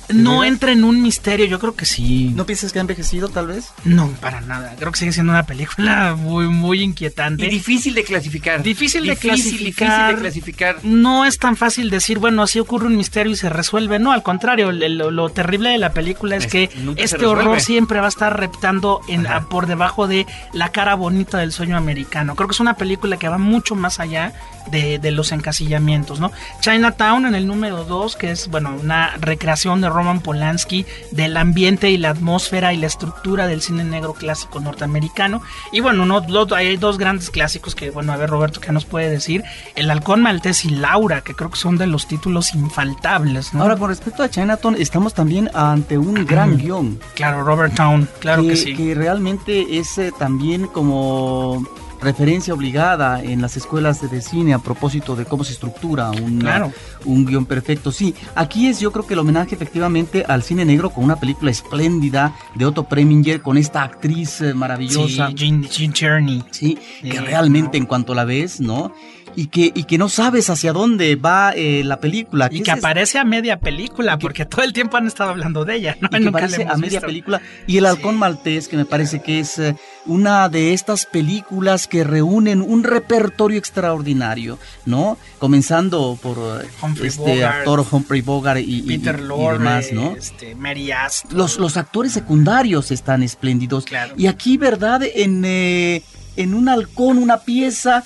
no 0.09 0.43
entra 0.43 0.71
en 0.71 0.83
un 0.83 1.01
misterio, 1.01 1.45
yo 1.45 1.59
creo 1.59 1.75
que 1.75 1.85
sí. 1.85 2.31
¿No 2.35 2.45
piensas 2.45 2.71
que 2.71 2.79
ha 2.79 2.81
envejecido 2.81 3.27
tal 3.29 3.47
vez? 3.47 3.69
No, 3.83 4.09
para 4.21 4.41
nada. 4.41 4.75
Creo 4.77 4.91
que 4.91 4.99
sigue 4.99 5.11
siendo 5.11 5.31
una 5.33 5.45
película 5.45 6.15
muy, 6.17 6.47
muy 6.47 6.81
inquietante. 6.81 7.45
Y 7.45 7.49
difícil 7.49 7.93
de 7.93 8.03
clasificar. 8.03 8.63
Difícil 8.63 9.03
de 9.05 9.11
Difícil 9.11 9.29
clasificar. 9.29 10.15
de 10.15 10.21
clasificar. 10.21 10.75
No 10.83 11.25
es 11.25 11.37
tan 11.37 11.55
fácil 11.57 11.89
decir, 11.89 12.19
bueno, 12.19 12.43
así 12.43 12.59
ocurre 12.59 12.87
un 12.87 12.95
misterio 12.97 13.33
y 13.33 13.35
se 13.35 13.49
resuelve. 13.49 13.99
No, 13.99 14.11
al 14.11 14.23
contrario, 14.23 14.71
lo, 14.71 15.11
lo 15.11 15.29
terrible 15.29 15.69
de 15.69 15.77
la 15.77 15.91
película 15.91 16.35
es, 16.37 16.45
Es- 16.45 16.51
que 16.51 16.69
este 16.95 17.25
horror 17.25 17.59
siempre 17.61 17.99
va 17.99 18.05
a 18.05 18.09
estar 18.09 18.39
reptando 18.39 19.01
en, 19.07 19.27
a- 19.27 19.49
por 19.49 19.67
debajo 19.67 20.07
de 20.07 20.25
la 20.53 20.69
cara 20.69 20.95
bonita 20.95 21.37
del 21.39 21.51
sueño 21.51 21.77
americano. 21.77 22.35
Creo 22.35 22.47
que 22.47 22.53
es 22.53 22.59
una 22.59 22.75
película 22.75 23.17
que 23.17 23.27
va 23.29 23.37
mucho 23.37 23.75
más 23.75 23.99
allá 23.99 24.33
de, 24.71 24.99
de 24.99 25.11
los 25.11 25.31
encasillamientos, 25.31 26.19
¿no? 26.19 26.31
Chinatown 26.61 27.25
en 27.25 27.35
el 27.35 27.47
número 27.47 27.83
2, 27.83 28.15
que 28.15 28.31
es, 28.31 28.47
bueno, 28.49 28.75
una 28.81 29.15
recreación 29.17 29.81
de 29.81 29.89
Roman 29.89 30.19
Polanski 30.21 30.85
del 31.11 31.37
ambiente 31.37 31.89
y 31.89 31.97
la 31.97 32.09
atmósfera 32.11 32.73
y 32.73 32.77
la 32.77 32.87
estructura 32.87 33.47
del 33.47 33.61
cine 33.61 33.83
negro 33.83 34.13
clásico 34.13 34.59
norteamericano. 34.59 35.41
Y 35.71 35.79
bueno, 35.81 36.05
no, 36.05 36.21
lo- 36.27 36.47
hay 36.55 36.77
dos 36.77 36.97
grandes 36.97 37.29
clásicos 37.29 37.75
que, 37.75 37.89
bueno, 37.91 38.13
a 38.13 38.17
ver 38.17 38.29
Roberto, 38.29 38.59
¿qué 38.61 38.71
nos 38.71 38.85
puede 38.85 39.09
decir? 39.09 39.43
El 39.75 39.89
Halcón 39.89 40.21
Maltés 40.21 40.65
y 40.65 40.69
Laura, 40.69 41.21
que 41.21 41.33
creo 41.33 41.49
que 41.49 41.57
son 41.57 41.77
de 41.77 41.87
los 41.87 42.07
títulos 42.07 42.53
infaltables, 42.53 43.53
¿no? 43.53 43.63
Ahora, 43.63 43.75
con 43.77 43.89
respecto 43.89 44.23
a 44.23 44.29
Chinatown, 44.29 44.75
estamos 44.79 45.13
también 45.13 45.49
ante 45.53 45.97
un 45.97 46.25
gran 46.25 46.57
guion. 46.57 46.99
claro, 47.15 47.43
Robert 47.43 47.73
Town, 47.75 48.07
claro 48.19 48.43
que, 48.43 48.55
sí. 48.55 48.75
que 48.75 48.95
realmente 48.95 49.77
es 49.77 49.97
eh, 49.97 50.11
también 50.17 50.67
como 50.67 51.65
referencia 52.01 52.53
obligada 52.53 53.21
en 53.23 53.41
las 53.41 53.57
escuelas 53.57 54.01
de, 54.09 54.21
cine 54.21 54.53
a 54.53 54.59
propósito 54.59 55.15
de 55.15 55.25
cómo 55.25 55.43
se 55.43 55.53
estructura 55.53 56.11
un, 56.11 56.39
Claro. 56.39 56.71
un 57.05 57.25
guion 57.25 57.45
perfecto. 57.45 57.91
Sí, 57.91 58.13
aquí 58.35 58.67
es 58.67 58.79
yo 58.79 58.91
creo 58.91 59.05
que 59.05 59.13
el 59.13 59.19
homenaje 59.19 59.55
efectivamente 59.55 60.23
al 60.27 60.43
cine 60.43 60.65
negro 60.65 60.89
con 60.91 61.03
una 61.03 61.15
película 61.19 61.51
espléndida 61.51 62.35
de 62.55 62.65
Otto 62.65 62.83
Preminger 62.83 63.41
con 63.41 63.57
esta 63.57 63.83
actriz 63.83 64.41
eh, 64.41 64.53
maravillosa. 64.53 65.29
Sí, 65.35 65.87
Tierney. 65.89 66.43
Sí, 66.51 66.77
que 67.01 67.11
Sí, 67.11 67.17
realmente 67.17 67.77
no. 67.77 67.83
en 67.83 67.85
cuanto 67.87 68.13
la 68.13 68.25
ves, 68.25 68.59
¿no? 68.59 68.93
Y 69.35 69.47
que, 69.47 69.71
y 69.75 69.83
que 69.83 69.99
no 69.99 70.09
sabes 70.09 70.49
hacia 70.49 70.73
dónde 70.73 71.15
va 71.15 71.51
eh, 71.55 71.83
la 71.83 71.99
película. 71.99 72.47
Y 72.49 72.57
¿Qué 72.57 72.63
que 72.63 72.71
es 72.71 72.77
aparece 72.79 73.19
a 73.19 73.23
media 73.23 73.59
película, 73.59 74.17
porque 74.17 74.45
todo 74.45 74.63
el 74.63 74.73
tiempo 74.73 74.97
han 74.97 75.05
estado 75.05 75.29
hablando 75.29 75.63
de 75.63 75.75
ella, 75.75 75.95
¿no? 76.01 76.07
y 76.07 76.09
que 76.09 76.19
Nunca 76.21 76.31
la 76.31 76.39
parece 76.47 76.61
hemos 76.63 76.73
a 76.73 76.77
media 76.77 76.99
visto. 76.99 77.05
película. 77.05 77.41
Y 77.67 77.77
El 77.77 77.85
Halcón 77.85 78.17
Maltés, 78.17 78.67
que 78.67 78.77
me 78.77 78.85
parece 78.85 79.21
que 79.21 79.39
es 79.39 79.59
eh, 79.59 79.75
una 80.07 80.49
de 80.49 80.73
estas 80.73 81.05
películas 81.05 81.86
que 81.89 82.03
reúnen 82.03 82.61
un 82.61 82.83
repertorio 82.83 83.57
extraordinario, 83.57 84.59
¿no? 84.85 85.17
Comenzando 85.39 86.17
por 86.21 86.37
Humphrey 86.81 87.07
este 87.07 87.21
Bogart, 87.35 87.55
actor 87.59 87.85
Humphrey 87.91 88.21
Bogart 88.21 88.59
y, 88.63 88.81
Peter 88.83 89.17
y- 89.19 89.23
y 89.23 89.27
Lorre, 89.27 89.57
demás, 89.57 89.85
¿no? 89.91 90.15
este, 90.15 90.55
Mary 90.55 90.91
Astor. 90.91 91.33
Los, 91.33 91.57
los 91.57 91.77
actores 91.77 92.11
secundarios 92.11 92.91
están 92.91 93.23
espléndidos. 93.23 93.85
Claro. 93.85 94.13
Y 94.17 94.27
aquí, 94.27 94.57
¿verdad? 94.57 95.01
En, 95.03 95.43
eh, 95.45 96.03
en 96.35 96.53
un 96.53 96.69
halcón, 96.69 97.17
una 97.17 97.39
pieza 97.39 98.03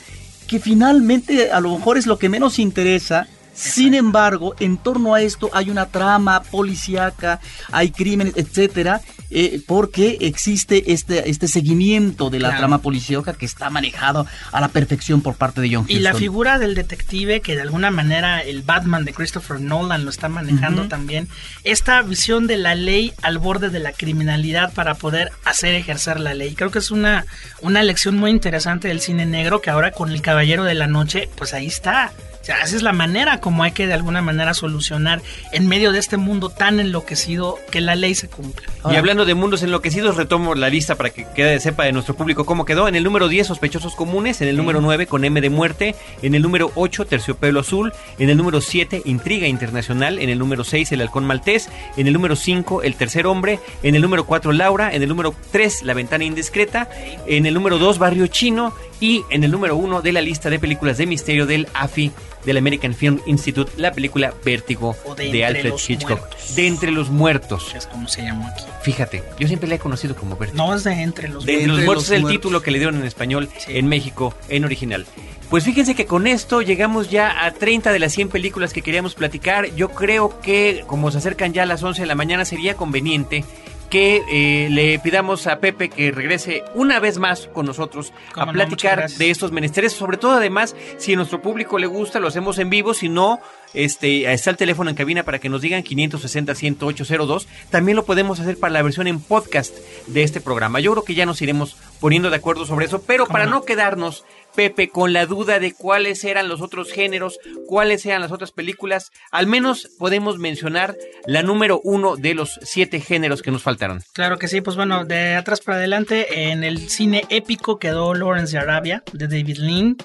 que 0.47 0.59
finalmente 0.59 1.51
a 1.51 1.59
lo 1.61 1.77
mejor 1.77 1.97
es 1.97 2.05
lo 2.07 2.17
que 2.19 2.29
menos 2.29 2.59
interesa. 2.59 3.27
Sin 3.53 3.93
embargo, 3.93 4.55
en 4.59 4.77
torno 4.77 5.13
a 5.13 5.21
esto 5.21 5.49
hay 5.53 5.69
una 5.69 5.85
trama 5.87 6.41
policíaca, 6.41 7.39
hay 7.71 7.91
crímenes, 7.91 8.33
etcétera, 8.37 9.01
eh, 9.29 9.61
porque 9.67 10.17
existe 10.21 10.91
este, 10.93 11.29
este 11.29 11.47
seguimiento 11.47 12.29
de 12.29 12.39
la 12.39 12.47
Claro. 12.49 12.59
trama 12.61 12.77
policíaca 12.81 13.33
que 13.33 13.45
está 13.45 13.69
manejado 13.69 14.25
a 14.51 14.61
la 14.61 14.69
perfección 14.69 15.21
por 15.21 15.35
parte 15.35 15.61
de 15.61 15.73
John 15.75 15.85
Y 15.87 15.99
la 15.99 16.09
Huston. 16.11 16.19
figura 16.19 16.59
del 16.59 16.75
detective, 16.75 17.41
que 17.41 17.55
de 17.55 17.61
alguna 17.61 17.91
manera 17.91 18.39
el 18.41 18.61
Batman 18.63 19.05
de 19.05 19.13
Christopher 19.13 19.59
Nolan 19.59 20.05
lo 20.05 20.09
está 20.09 20.27
manejando 20.29 20.87
también, 20.87 21.27
esta 21.63 22.01
visión 22.01 22.47
de 22.47 22.57
la 22.57 22.73
ley 22.75 23.13
al 23.21 23.37
borde 23.37 23.69
de 23.69 23.79
la 23.79 23.91
criminalidad 23.91 24.73
para 24.73 24.95
poder 24.95 25.31
hacer 25.45 25.75
ejercer 25.75 26.19
la 26.19 26.33
ley. 26.33 26.55
Creo 26.55 26.71
que 26.71 26.79
es 26.79 26.89
una, 26.91 27.25
una 27.61 27.83
lección 27.83 28.17
muy 28.17 28.31
interesante 28.31 28.87
del 28.87 29.01
cine 29.01 29.25
negro 29.25 29.61
que 29.61 29.69
ahora 29.69 29.91
con 29.91 30.11
El 30.11 30.21
Caballero 30.21 30.63
de 30.63 30.73
la 30.73 30.87
Noche, 30.87 31.29
pues 31.35 31.53
ahí 31.53 31.67
está. 31.67 32.11
O 32.41 32.43
sea, 32.43 32.63
esa 32.63 32.75
es 32.75 32.81
la 32.81 32.91
manera 32.91 33.39
como 33.39 33.61
hay 33.61 33.71
que 33.71 33.85
de 33.85 33.93
alguna 33.93 34.21
manera 34.21 34.55
solucionar 34.55 35.21
en 35.51 35.67
medio 35.67 35.91
de 35.91 35.99
este 35.99 36.17
mundo 36.17 36.49
tan 36.49 36.79
enloquecido 36.79 37.59
que 37.69 37.81
la 37.81 37.95
ley 37.95 38.15
se 38.15 38.29
cumpla. 38.29 38.67
Y 38.89 38.95
hablando 38.95 39.25
de 39.25 39.35
mundos 39.35 39.61
enloquecidos, 39.61 40.17
retomo 40.17 40.55
la 40.55 40.69
lista 40.69 40.95
para 40.95 41.11
que 41.11 41.27
quede, 41.35 41.59
sepa 41.59 41.83
de 41.83 41.91
nuestro 41.91 42.15
público 42.15 42.45
cómo 42.45 42.65
quedó. 42.65 42.87
En 42.87 42.95
el 42.95 43.03
número 43.03 43.27
10, 43.27 43.45
sospechosos 43.45 43.93
comunes. 43.93 44.41
En 44.41 44.47
el 44.47 44.57
número 44.57 44.81
9, 44.81 45.05
con 45.05 45.23
M 45.23 45.39
de 45.39 45.49
muerte. 45.51 45.95
En 46.23 46.33
el 46.33 46.41
número 46.41 46.71
8, 46.73 47.05
terciopelo 47.05 47.59
azul. 47.59 47.93
En 48.17 48.31
el 48.31 48.37
número 48.37 48.59
7, 48.59 49.03
intriga 49.05 49.47
internacional. 49.47 50.17
En 50.17 50.29
el 50.29 50.39
número 50.39 50.63
6, 50.63 50.91
el 50.93 51.01
halcón 51.01 51.25
maltés. 51.25 51.69
En 51.95 52.07
el 52.07 52.13
número 52.13 52.35
5, 52.35 52.81
el 52.81 52.95
tercer 52.95 53.27
hombre. 53.27 53.59
En 53.83 53.93
el 53.93 54.01
número 54.01 54.25
4, 54.25 54.51
Laura. 54.51 54.91
En 54.91 55.03
el 55.03 55.09
número 55.09 55.35
3, 55.51 55.83
la 55.83 55.93
ventana 55.93 56.23
indiscreta. 56.23 56.89
En 57.27 57.45
el 57.45 57.53
número 57.53 57.77
2, 57.77 57.99
barrio 57.99 58.25
chino. 58.25 58.73
Y 58.99 59.23
en 59.29 59.43
el 59.43 59.51
número 59.51 59.75
1 59.75 60.01
de 60.01 60.11
la 60.11 60.21
lista 60.21 60.49
de 60.49 60.59
películas 60.59 60.97
de 60.97 61.07
misterio 61.07 61.47
del 61.47 61.67
AFI, 61.73 62.11
del 62.45 62.57
American 62.57 62.93
Film 62.93 63.19
Institute, 63.25 63.71
la 63.77 63.91
película 63.91 64.33
Vértigo 64.43 64.95
O 65.05 65.15
de 65.15 65.45
Alfred 65.45 65.73
Hitchcock. 65.87 66.19
Muertos. 66.19 66.55
De 66.55 66.67
entre 66.67 66.91
los 66.91 67.09
muertos. 67.09 67.73
Es 67.75 67.87
como 67.87 68.07
se 68.07 68.23
llamó 68.23 68.47
aquí. 68.47 68.63
Fíjate, 68.81 69.23
yo 69.39 69.47
siempre 69.47 69.67
la 69.69 69.75
he 69.75 69.79
conocido 69.79 70.15
como 70.15 70.35
Vértigo. 70.37 70.63
No 70.65 70.75
es 70.75 70.83
de 70.83 70.93
entre 71.01 71.27
los 71.29 71.45
de 71.45 71.53
entre 71.53 71.67
los 71.67 71.85
muertos 71.85 72.05
es 72.05 72.11
el 72.11 72.21
muertos. 72.21 72.41
título 72.41 72.61
que 72.61 72.71
le 72.71 72.79
dieron 72.79 72.95
en 72.97 73.05
español 73.05 73.49
Sí. 73.57 73.77
en 73.77 73.87
México, 73.87 74.33
en 74.49 74.65
original. 74.65 75.05
Pues 75.49 75.65
fíjense 75.65 75.95
que 75.95 76.05
con 76.05 76.27
esto 76.27 76.61
llegamos 76.61 77.09
ya 77.09 77.45
a 77.45 77.51
30 77.51 77.91
de 77.91 77.99
las 77.99 78.13
100 78.13 78.29
películas 78.29 78.71
que 78.71 78.81
queríamos 78.81 79.15
platicar. 79.15 79.73
Yo 79.75 79.89
creo 79.89 80.39
que 80.41 80.83
como 80.87 81.11
se 81.11 81.17
acercan 81.17 81.51
ya 81.53 81.63
a 81.63 81.65
las 81.65 81.83
11 81.83 82.01
de 82.01 82.07
la 82.07 82.15
mañana 82.15 82.45
sería 82.45 82.75
conveniente 82.75 83.43
que 83.91 84.23
eh, 84.31 84.69
le 84.69 84.97
pidamos 84.99 85.45
a 85.47 85.59
Pepe 85.59 85.89
que 85.89 86.11
regrese 86.11 86.63
una 86.73 86.99
vez 87.01 87.19
más 87.19 87.47
con 87.47 87.65
nosotros 87.65 88.13
a 88.35 88.49
platicar 88.49 89.09
de 89.09 89.29
estos 89.29 89.51
menesteres. 89.51 89.91
Sobre 89.91 90.17
todo 90.17 90.31
además, 90.31 90.75
si 90.97 91.13
a 91.13 91.17
nuestro 91.17 91.41
público 91.41 91.77
le 91.77 91.87
gusta, 91.87 92.21
lo 92.21 92.29
hacemos 92.29 92.57
en 92.57 92.69
vivo. 92.69 92.93
Si 92.93 93.09
no, 93.09 93.41
este, 93.73 94.31
está 94.31 94.49
el 94.49 94.57
teléfono 94.57 94.89
en 94.89 94.95
cabina 94.95 95.23
para 95.23 95.39
que 95.39 95.49
nos 95.49 95.61
digan 95.61 95.83
560-10802. 95.83 97.45
También 97.69 97.95
lo 97.95 98.05
podemos 98.05 98.39
hacer 98.39 98.57
para 98.57 98.73
la 98.73 98.81
versión 98.81 99.07
en 99.07 99.19
podcast 99.19 99.75
de 100.07 100.23
este 100.23 100.41
programa. 100.41 100.79
Yo 100.79 100.91
creo 100.91 101.03
que 101.03 101.15
ya 101.15 101.25
nos 101.25 101.41
iremos 101.41 101.77
poniendo 101.99 102.29
de 102.29 102.35
acuerdo 102.35 102.65
sobre 102.65 102.85
eso, 102.85 103.01
pero 103.03 103.25
¿Cómo 103.25 103.33
para 103.33 103.45
no? 103.45 103.51
no 103.51 103.63
quedarnos, 103.63 104.25
Pepe, 104.55 104.89
con 104.89 105.13
la 105.13 105.25
duda 105.25 105.59
de 105.59 105.73
cuáles 105.73 106.23
eran 106.23 106.49
los 106.49 106.61
otros 106.61 106.91
géneros, 106.91 107.39
cuáles 107.67 108.05
eran 108.05 108.21
las 108.21 108.31
otras 108.31 108.51
películas, 108.51 109.11
al 109.31 109.47
menos 109.47 109.89
podemos 109.99 110.37
mencionar 110.37 110.97
la 111.25 111.43
número 111.43 111.79
uno 111.83 112.17
de 112.17 112.33
los 112.33 112.59
siete 112.63 112.99
géneros 112.99 113.41
que 113.41 113.51
nos 113.51 113.63
faltaron. 113.63 114.01
Claro 114.13 114.37
que 114.37 114.47
sí, 114.47 114.61
pues 114.61 114.75
bueno, 114.75 115.05
de 115.05 115.35
atrás 115.35 115.61
para 115.61 115.77
adelante, 115.77 116.49
en 116.51 116.63
el 116.63 116.89
cine 116.89 117.23
épico 117.29 117.79
quedó 117.79 118.13
Lawrence 118.13 118.53
de 118.53 118.59
Arabia, 118.59 119.03
de 119.13 119.27
David 119.27 119.57
Lean, 119.57 119.97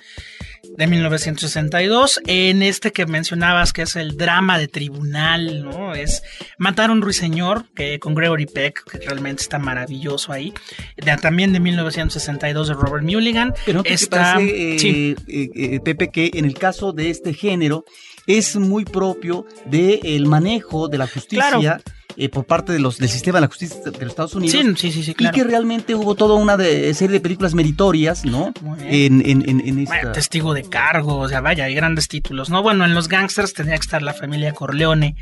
de 0.76 0.86
1962. 0.86 2.20
En 2.26 2.62
este 2.62 2.92
que 2.92 3.06
mencionabas, 3.06 3.72
que 3.72 3.82
es 3.82 3.96
el 3.96 4.16
drama 4.16 4.58
de 4.58 4.68
tribunal, 4.68 5.64
¿no? 5.64 5.94
Es 5.94 6.22
Matar 6.58 6.90
a 6.90 6.92
un 6.92 7.02
ruiseñor, 7.02 7.64
que 7.74 7.98
con 7.98 8.14
Gregory 8.14 8.46
Peck, 8.46 8.84
que 8.90 8.98
realmente 8.98 9.42
está 9.42 9.58
maravilloso 9.58 10.32
ahí. 10.32 10.52
De- 10.96 11.16
también 11.16 11.52
de 11.52 11.60
1962 11.60 12.68
de 12.68 12.74
Robert 12.74 13.04
Mulligan. 13.04 13.54
Pero 13.64 13.78
¿no 13.78 13.82
te 13.82 13.92
está, 13.94 14.34
parece, 14.34 14.74
eh, 14.74 14.78
sí, 14.78 15.16
eh, 15.28 15.50
eh, 15.54 15.80
Pepe, 15.80 16.10
que 16.10 16.30
en 16.34 16.44
el 16.44 16.54
caso 16.54 16.92
de 16.92 17.10
este 17.10 17.32
género 17.34 17.84
es 18.26 18.56
muy 18.56 18.84
propio 18.84 19.46
del 19.66 20.26
manejo 20.26 20.88
de 20.88 20.98
la 20.98 21.06
justicia 21.06 21.48
Claro. 21.60 21.82
Eh, 22.16 22.28
por 22.28 22.44
parte 22.44 22.72
de 22.72 22.78
los 22.78 22.98
del 22.98 23.08
sistema 23.08 23.38
de 23.38 23.42
la 23.42 23.46
justicia 23.48 23.76
de 23.82 23.90
los 23.92 24.02
Estados 24.10 24.34
Unidos. 24.34 24.52
Sí, 24.60 24.74
sí, 24.76 24.92
sí, 24.92 25.02
sí, 25.02 25.14
claro. 25.14 25.36
Y 25.36 25.40
que 25.40 25.44
realmente 25.46 25.94
hubo 25.94 26.14
toda 26.14 26.34
una 26.34 26.56
de- 26.56 26.92
serie 26.94 27.14
de 27.14 27.20
películas 27.20 27.54
meritorias, 27.54 28.24
¿no? 28.24 28.52
En, 28.80 29.20
en, 29.26 29.48
en, 29.48 29.60
en 29.66 29.84
Vaya, 29.84 30.00
esta... 30.00 30.12
testigo 30.12 30.54
de 30.54 30.62
cargo, 30.68 31.18
o 31.18 31.28
sea, 31.28 31.40
vaya, 31.40 31.64
hay 31.64 31.74
grandes 31.74 32.08
títulos, 32.08 32.50
¿no? 32.50 32.62
Bueno, 32.62 32.84
en 32.84 32.94
los 32.94 33.08
gangsters 33.08 33.52
tenía 33.52 33.74
que 33.74 33.80
estar 33.82 34.02
la 34.02 34.14
familia 34.14 34.52
Corleone, 34.52 35.16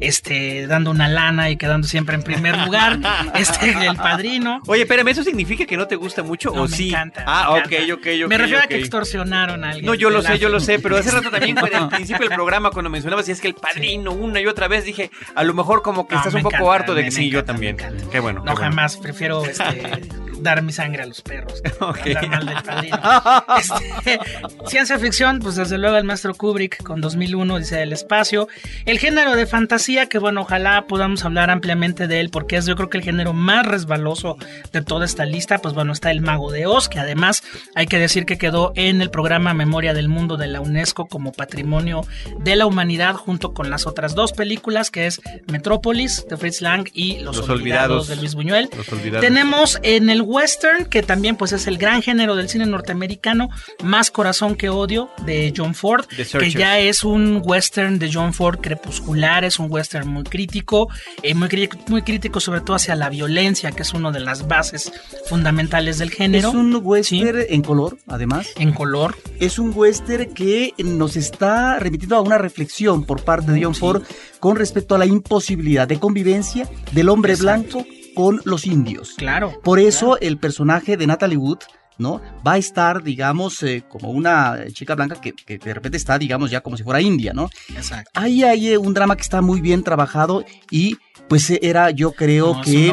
este, 0.00 0.66
dando 0.66 0.90
una 0.90 1.08
lana 1.08 1.50
y 1.50 1.56
quedando 1.56 1.86
siempre 1.88 2.14
en 2.14 2.22
primer 2.22 2.56
lugar, 2.64 2.98
este, 3.34 3.70
el 3.86 3.96
padrino. 3.96 4.60
Oye, 4.66 4.82
espérame, 4.82 5.08
¿eso 5.08 5.22
significa 5.24 5.64
que 5.66 5.76
no 5.76 5.86
te 5.86 5.96
gusta 5.96 6.22
mucho 6.22 6.50
No, 6.54 6.62
o 6.62 6.68
me 6.68 6.76
sí? 6.76 6.88
encanta. 6.90 7.24
ah, 7.26 7.50
me 7.52 7.60
ok, 7.60 7.72
encanta. 7.72 7.94
ok, 7.94 8.00
ok. 8.24 8.28
Me 8.28 8.38
refiero 8.38 8.60
a 8.60 8.64
ok. 8.64 8.68
que 8.68 8.78
extorsionaron 8.78 9.64
a 9.64 9.68
alguien. 9.70 9.86
No, 9.86 9.94
yo 9.94 10.10
lo 10.10 10.22
sé, 10.22 10.38
yo 10.38 10.48
lo 10.48 10.60
sé, 10.60 10.78
pero 10.78 10.96
hace 10.96 11.10
rato 11.10 11.30
también 11.30 11.56
el 11.58 11.88
principio 11.90 12.26
del 12.28 12.34
programa 12.36 12.70
cuando 12.70 12.90
mencionabas 12.90 13.26
si 13.26 13.32
es 13.32 13.40
que 13.40 13.48
el 13.48 13.54
padrino 13.54 14.12
una 14.12 14.40
y 14.40 14.46
otra 14.46 14.68
vez 14.68 14.84
dije, 14.84 15.10
a 15.34 15.44
lo 15.44 15.54
mejor 15.54 15.82
como 15.82 16.06
que 16.06 16.14
No, 16.14 16.20
estás 16.20 16.37
un 16.38 16.42
poco 16.44 16.56
encanta, 16.56 16.74
harto 16.74 16.94
de 16.94 17.04
que 17.04 17.10
sí, 17.10 17.30
yo 17.30 17.44
también. 17.44 17.76
Qué 17.76 18.20
bueno. 18.20 18.40
No, 18.40 18.46
qué 18.46 18.52
bueno. 18.52 18.56
jamás, 18.56 18.96
prefiero 18.96 19.44
este, 19.44 20.02
dar 20.40 20.62
mi 20.62 20.72
sangre 20.72 21.02
a 21.02 21.06
los 21.06 21.20
perros. 21.22 21.60
que 21.62 21.70
Ok. 21.80 21.98
hablar 22.16 22.28
mal 22.28 22.46
del 22.46 22.62
padrino. 22.62 22.98
Este, 23.58 24.20
ciencia 24.66 24.98
ficción, 24.98 25.40
pues 25.40 25.56
desde 25.56 25.78
luego 25.78 25.96
el 25.96 26.04
maestro 26.04 26.34
Kubrick 26.34 26.82
con 26.82 27.00
2001 27.00 27.58
dice 27.58 27.82
el 27.82 27.92
espacio. 27.92 28.48
El 28.86 28.98
género 28.98 29.34
de 29.36 29.46
fantasía, 29.46 30.06
que 30.08 30.18
bueno, 30.18 30.42
ojalá 30.42 30.86
podamos 30.86 31.24
hablar 31.24 31.50
ampliamente 31.50 32.06
de 32.06 32.20
él, 32.20 32.30
porque 32.30 32.56
es 32.56 32.66
yo 32.66 32.76
creo 32.76 32.88
que 32.90 32.98
el 32.98 33.04
género 33.04 33.32
más 33.32 33.66
resbaloso 33.66 34.36
de 34.72 34.82
toda 34.82 35.04
esta 35.06 35.24
lista. 35.24 35.58
Pues 35.58 35.74
bueno, 35.74 35.92
está 35.92 36.10
el 36.10 36.20
Mago 36.20 36.50
de 36.52 36.66
Oz, 36.66 36.88
que 36.88 36.98
además 37.00 37.42
hay 37.74 37.86
que 37.86 37.98
decir 37.98 38.26
que 38.26 38.38
quedó 38.38 38.72
en 38.76 39.00
el 39.02 39.10
programa 39.10 39.54
Memoria 39.54 39.94
del 39.94 40.08
Mundo 40.08 40.36
de 40.36 40.46
la 40.46 40.60
UNESCO 40.60 41.06
como 41.06 41.32
patrimonio 41.32 42.02
de 42.40 42.56
la 42.56 42.66
humanidad, 42.66 43.14
junto 43.14 43.52
con 43.54 43.70
las 43.70 43.86
otras 43.86 44.14
dos 44.14 44.32
películas, 44.32 44.90
que 44.90 45.06
es 45.06 45.20
Metrópolis 45.50 46.26
de 46.28 46.36
Fritz 46.36 46.60
Lang 46.60 46.88
y 46.92 47.18
Los, 47.20 47.36
Los 47.38 47.48
Olvidados, 47.48 47.58
Olvidados. 47.58 48.08
de 48.08 48.16
Luis 48.16 48.34
Buñuel. 48.34 48.68
Los 48.76 48.88
olvidados. 48.92 49.20
Tenemos 49.26 49.78
en 49.82 50.10
el 50.10 50.22
western, 50.28 50.84
que 50.84 51.02
también 51.02 51.36
pues 51.36 51.52
es 51.52 51.66
el 51.66 51.78
gran 51.78 52.02
género 52.02 52.36
del 52.36 52.48
cine 52.50 52.66
norteamericano, 52.66 53.48
Más 53.82 54.10
corazón 54.10 54.56
que 54.56 54.68
odio 54.68 55.08
de 55.24 55.52
John 55.56 55.74
Ford, 55.74 56.04
que 56.38 56.50
ya 56.50 56.78
es 56.78 57.02
un 57.02 57.40
western 57.42 57.98
de 57.98 58.10
John 58.12 58.34
Ford 58.34 58.58
crepuscular, 58.60 59.44
es 59.44 59.58
un 59.58 59.70
western 59.72 60.06
muy 60.06 60.24
crítico, 60.24 60.88
eh, 61.22 61.34
muy, 61.34 61.48
muy 61.88 62.02
crítico 62.02 62.40
sobre 62.40 62.60
todo 62.60 62.76
hacia 62.76 62.94
la 62.94 63.08
violencia, 63.08 63.72
que 63.72 63.82
es 63.82 63.94
una 63.94 64.10
de 64.10 64.20
las 64.20 64.46
bases 64.46 64.92
fundamentales 65.28 65.98
del 65.98 66.08
Es 66.10 66.14
género. 66.16 66.50
un 66.50 66.78
western 66.82 67.44
en 67.48 67.62
color, 67.62 67.96
además. 68.06 68.48
En 68.58 68.72
color, 68.72 69.16
Es 69.40 69.58
un 69.58 69.72
western 69.74 70.34
que 70.34 70.74
nos 70.78 71.16
está 71.16 71.78
remitiendo 71.78 72.16
a 72.16 72.20
una 72.20 72.36
reflexión 72.38 73.04
por 73.04 73.22
parte 73.24 73.52
de 73.52 73.62
John 73.64 73.74
Sí. 73.74 73.80
Ford 73.80 74.02
con 74.40 74.56
respecto 74.56 74.94
a 74.94 74.98
la 74.98 75.06
imposibilidad 75.06 75.88
de 75.88 75.98
convivencia 75.98 76.68
del 76.92 77.08
hombre 77.08 77.32
Exacto. 77.32 77.78
blanco 77.78 77.97
con 78.18 78.40
los 78.44 78.66
indios. 78.66 79.14
claro. 79.16 79.60
Por 79.62 79.78
eso 79.78 80.18
el 80.18 80.38
personaje 80.38 80.96
de 80.96 81.06
Natalie 81.06 81.36
Wood, 81.36 81.58
¿no? 81.98 82.20
Va 82.44 82.54
a 82.54 82.58
estar, 82.58 83.04
digamos, 83.04 83.62
eh, 83.62 83.84
como 83.88 84.10
una 84.10 84.56
chica 84.72 84.96
blanca 84.96 85.20
que, 85.20 85.32
que 85.34 85.56
de 85.56 85.72
repente 85.72 85.96
está, 85.98 86.18
digamos, 86.18 86.50
ya 86.50 86.60
como 86.60 86.76
si 86.76 86.82
fuera 86.82 87.00
india, 87.00 87.32
¿no? 87.32 87.48
Exacto. 87.76 88.10
Ahí 88.14 88.42
hay 88.42 88.70
eh, 88.72 88.78
un 88.78 88.92
drama 88.92 89.14
que 89.14 89.22
está 89.22 89.40
muy 89.40 89.60
bien 89.60 89.84
trabajado 89.84 90.44
y 90.68 90.96
pues 91.28 91.48
eh, 91.50 91.60
era, 91.62 91.92
yo 91.92 92.10
creo 92.10 92.54
No, 92.54 92.60
que 92.62 92.92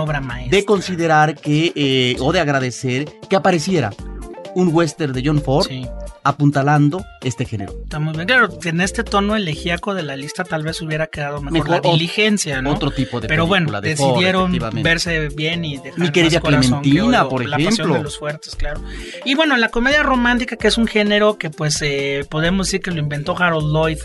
de 0.52 0.64
considerar 0.64 1.34
que, 1.36 1.74
eh, 1.76 2.18
o 2.20 2.32
de 2.32 2.40
agradecer 2.40 3.06
que 3.28 3.36
apareciera 3.36 3.90
un 4.56 4.70
western 4.74 5.14
de 5.14 5.22
John 5.24 5.42
Ford 5.42 5.68
Sí. 5.68 5.86
apuntalando 6.24 7.06
este 7.22 7.46
género. 7.46 7.74
Está 7.84 8.00
muy 8.00 8.14
bien. 8.14 8.26
Claro, 8.26 8.50
en 8.64 8.82
este 8.82 9.04
tono 9.04 9.36
elegíaco 9.36 9.94
de 9.94 10.04
la 10.04 10.16
lista 10.16 10.44
tal 10.44 10.64
vez 10.64 10.82
hubiera 10.82 11.08
quedado 11.08 11.40
mejor, 11.42 11.54
Mejor 11.54 11.70
la 11.70 11.80
diligencia, 11.92 12.62
¿no? 12.62 12.72
Otro 12.74 12.92
tipo 12.92 13.22
de 13.22 13.28
Pero 13.28 13.46
bueno, 13.48 13.66
película 13.68 13.82
de 13.82 13.96
Ford, 13.96 14.10
decidieron 14.14 14.84
verse 14.84 15.30
bien 15.30 15.64
y 15.66 15.78
dejar 15.78 16.00
Mi 16.00 16.10
querida 16.12 16.40
más 16.40 16.42
corazón 16.42 16.82
que 16.82 16.90
Clementina, 16.90 17.30
por 17.30 17.46
la 17.46 17.58
pasión 17.58 17.74
ejemplo. 17.74 17.94
de 17.96 18.04
los 18.04 18.18
fuertes, 18.18 18.56
claro. 18.56 18.82
Y 19.24 19.36
bueno, 19.36 19.56
la 19.58 19.70
comedia 19.70 20.04
romántica, 20.04 20.56
que 20.56 20.68
es 20.68 20.78
un 20.78 20.88
género 20.88 21.38
que 21.38 21.50
pues 21.50 21.82
eh, 21.82 22.26
podemos 22.30 22.68
decir 22.68 22.82
que 22.82 22.92
lo 22.92 23.00
inventó 23.00 23.38
Harold 23.38 23.72
Lloyd 23.72 24.00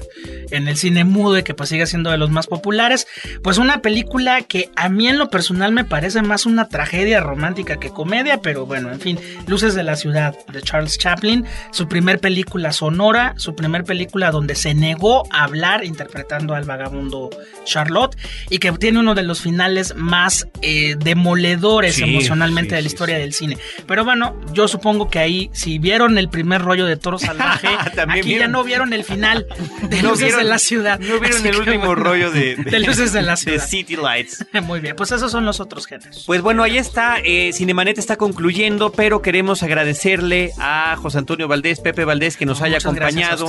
en 0.51 0.69
el 0.69 0.77
cine 0.77 1.05
mudo 1.05 1.39
y 1.39 1.43
que 1.43 1.55
pues 1.55 1.69
sigue 1.69 1.87
siendo 1.87 2.11
de 2.11 2.19
los 2.19 2.31
más 2.31 2.47
populares, 2.47 3.07
pues 3.43 3.59
una 3.59 3.81
película 3.83 4.43
que 4.43 4.71
a 4.77 4.89
mí 4.89 5.09
en 5.09 5.19
lo 5.19 5.31
personal 5.31 5.73
me 5.73 5.85
parece 5.85 6.23
más 6.23 6.45
una 6.47 6.69
tragedia 6.69 7.21
romántica 7.21 7.79
que 7.79 7.91
comedia, 7.91 8.43
pero 8.43 8.67
bueno, 8.67 8.91
en 8.93 9.01
fin, 9.01 9.19
Luces 9.47 9.75
de 9.75 9.83
la 9.85 9.97
Ciudad 9.97 10.35
de 10.53 10.63
Charles 10.63 10.99
Chaplin, 10.99 11.45
su 11.71 11.89
primer 11.89 12.19
película 12.21 12.73
sonora, 12.73 13.35
su 13.37 13.55
primer 13.55 13.85
película 13.85 14.31
donde 14.31 14.55
se 14.55 14.75
negó 14.75 15.25
a 15.33 15.45
hablar 15.45 15.85
interpretando 15.85 16.55
al 16.55 16.65
vagabundo 16.65 17.31
Charlotte 17.65 18.17
y 18.49 18.59
que 18.59 18.73
tiene 18.73 18.99
uno 18.99 19.15
de 19.15 19.23
los 19.23 19.41
finales 19.41 19.95
más 19.97 20.49
eh, 20.63 20.97
demoledores 20.99 21.95
Sí, 21.97 22.05
emocionalmente 22.05 22.71
sí, 22.71 22.77
de 22.77 22.83
la 22.83 22.89
sí, 22.89 22.95
historia 22.95 23.19
del 23.19 23.33
cine. 23.33 23.59
Pero 23.87 24.05
bueno, 24.05 24.39
yo 24.53 24.67
supongo 24.69 25.09
que 25.11 25.19
ahí, 25.19 25.51
si 25.53 25.79
vieron 25.79 26.19
el 26.19 26.29
primer 26.29 26.63
rollo 26.63 26.87
de 26.87 26.97
Toro 26.97 27.19
Salvaje, 27.19 27.69
aquí 28.09 28.39
ya 28.39 28.49
no 28.49 28.65
vieron 28.65 28.93
el 28.93 29.05
final 29.05 29.47
de 29.89 30.03
No 30.03 30.11
Luces 30.11 30.27
vieron- 30.29 30.39
de 30.43 30.45
la 30.49 30.59
Ciudad. 30.59 30.99
No 31.01 31.21
vieron 31.21 31.39
Así 31.39 31.49
el 31.49 31.57
último 31.57 31.79
bueno, 31.87 31.95
rollo 31.95 32.31
de, 32.31 32.57
de 32.57 32.79
Luces 32.81 33.13
de 33.13 33.23
la 33.23 33.37
Ciudad. 33.37 33.67
City 33.67 33.97
Lights. 33.97 34.47
Muy 34.63 34.81
bien, 34.81 34.97
pues 34.97 35.13
esos 35.13 35.31
son 35.31 35.45
los 35.45 35.61
otros 35.61 35.87
géneros. 35.87 36.25
Pues 36.27 36.41
bueno, 36.41 36.63
ahí 36.63 36.79
está. 36.79 37.17
Eh, 37.25 37.51
Cinemanet 37.53 37.99
está 37.99 38.17
concluyendo, 38.17 38.93
pero 38.93 39.23
queremos 39.23 39.63
agradecerle 39.63 40.30
a 40.59 40.97
José 40.97 41.19
Antonio 41.19 41.49
Valdés, 41.49 41.81
Pepe 41.81 42.05
Valdés, 42.05 42.37
que 42.37 42.47
nos 42.47 42.63
haya 42.63 42.77
Muchas 42.77 42.87
acompañado 42.87 43.47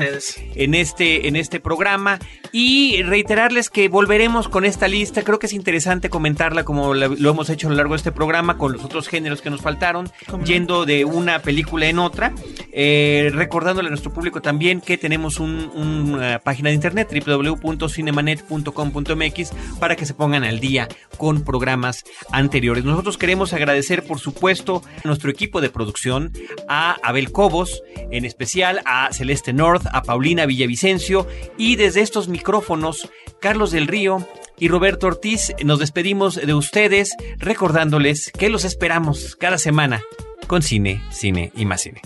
en 0.56 0.74
este, 0.76 1.28
en 1.28 1.36
este 1.36 1.60
programa. 1.60 2.20
Y 2.52 3.02
reiterarles 3.04 3.70
que 3.70 3.88
volveremos 3.88 4.48
con 4.50 4.66
esta 4.66 4.88
lista. 4.88 5.22
Creo 5.24 5.40
que 5.40 5.46
es 5.48 5.54
interesante 5.54 6.10
comentarla 6.10 6.64
como 6.66 6.94
lo 6.94 7.30
hemos 7.30 7.50
hecho 7.50 7.68
a 7.68 7.72
lo 7.72 7.78
largo 7.78 7.94
de 7.94 7.98
este 7.98 8.12
programa 8.12 8.58
con 8.58 8.74
los 8.74 8.84
otros 8.84 9.08
géneros 9.08 9.42
que 9.42 9.50
nos 9.50 9.62
faltaron, 9.62 10.10
yendo 10.46 10.86
de 10.86 11.06
una 11.06 11.40
película 11.40 11.88
en 11.88 12.00
otra. 12.00 12.34
Eh, 12.74 13.30
recordándole 13.34 13.88
a 13.88 13.92
nuestro 13.92 14.12
público 14.14 14.42
también 14.42 14.82
que 14.82 14.98
tenemos 14.98 15.40
un- 15.40 15.72
una 15.76 16.40
página 16.40 16.70
de 16.70 16.76
internet 16.76 17.10
www.cinemanet.com.mx 17.26 19.52
para 19.80 19.96
que 19.96 20.06
se 20.06 20.14
pongan 20.14 20.44
al 20.44 20.60
día 20.60 20.88
con 21.18 21.44
programas 21.44 22.04
anteriores. 22.32 22.84
Nosotros 22.84 23.18
queremos 23.18 23.54
agradecer, 23.54 24.04
por 24.04 24.20
supuesto, 24.20 24.84
a 25.04 25.08
nuestro 25.08 25.30
equipo 25.32 25.62
de 25.62 25.70
producción, 25.70 26.32
a 26.74 26.94
Abel 27.04 27.34
Cobos, 27.34 27.84
en 28.12 28.24
especial 28.24 28.82
a 28.86 29.12
Celeste 29.12 29.52
North, 29.52 29.86
a 29.92 30.04
Paulina 30.04 30.46
Villavicencio 30.46 31.28
y 31.58 31.76
desde 31.76 32.00
estos 32.00 32.30
micrófonos, 32.30 33.10
Carlos 33.42 33.72
del 33.72 33.88
Río 33.88 34.26
y 34.58 34.70
Roberto 34.70 35.08
Ortiz, 35.08 35.54
nos 35.66 35.80
despedimos 35.80 36.36
de 36.36 36.54
ustedes 36.54 37.18
recordándoles 37.40 38.32
que 38.32 38.50
los 38.50 38.64
esperamos 38.64 39.36
cada 39.36 39.58
semana 39.58 40.02
con 40.48 40.62
cine, 40.62 41.04
cine 41.12 41.52
y 41.58 41.66
más 41.66 41.82
cine. 41.82 42.02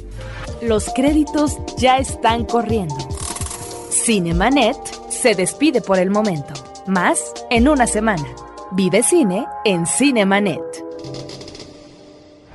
Los 0.64 0.92
créditos 0.96 1.58
ya 1.78 1.98
están 1.98 2.46
corriendo. 2.46 2.98
Cinemanet 3.92 4.78
se 5.12 5.36
despide 5.36 5.82
por 5.82 6.00
el 6.00 6.10
momento. 6.10 6.54
Más 6.88 7.34
en 7.52 7.68
una 7.68 7.86
semana. 7.86 8.26
Vive 8.72 9.04
cine 9.04 9.46
en 9.64 9.86
Cinemanet. 9.86 10.85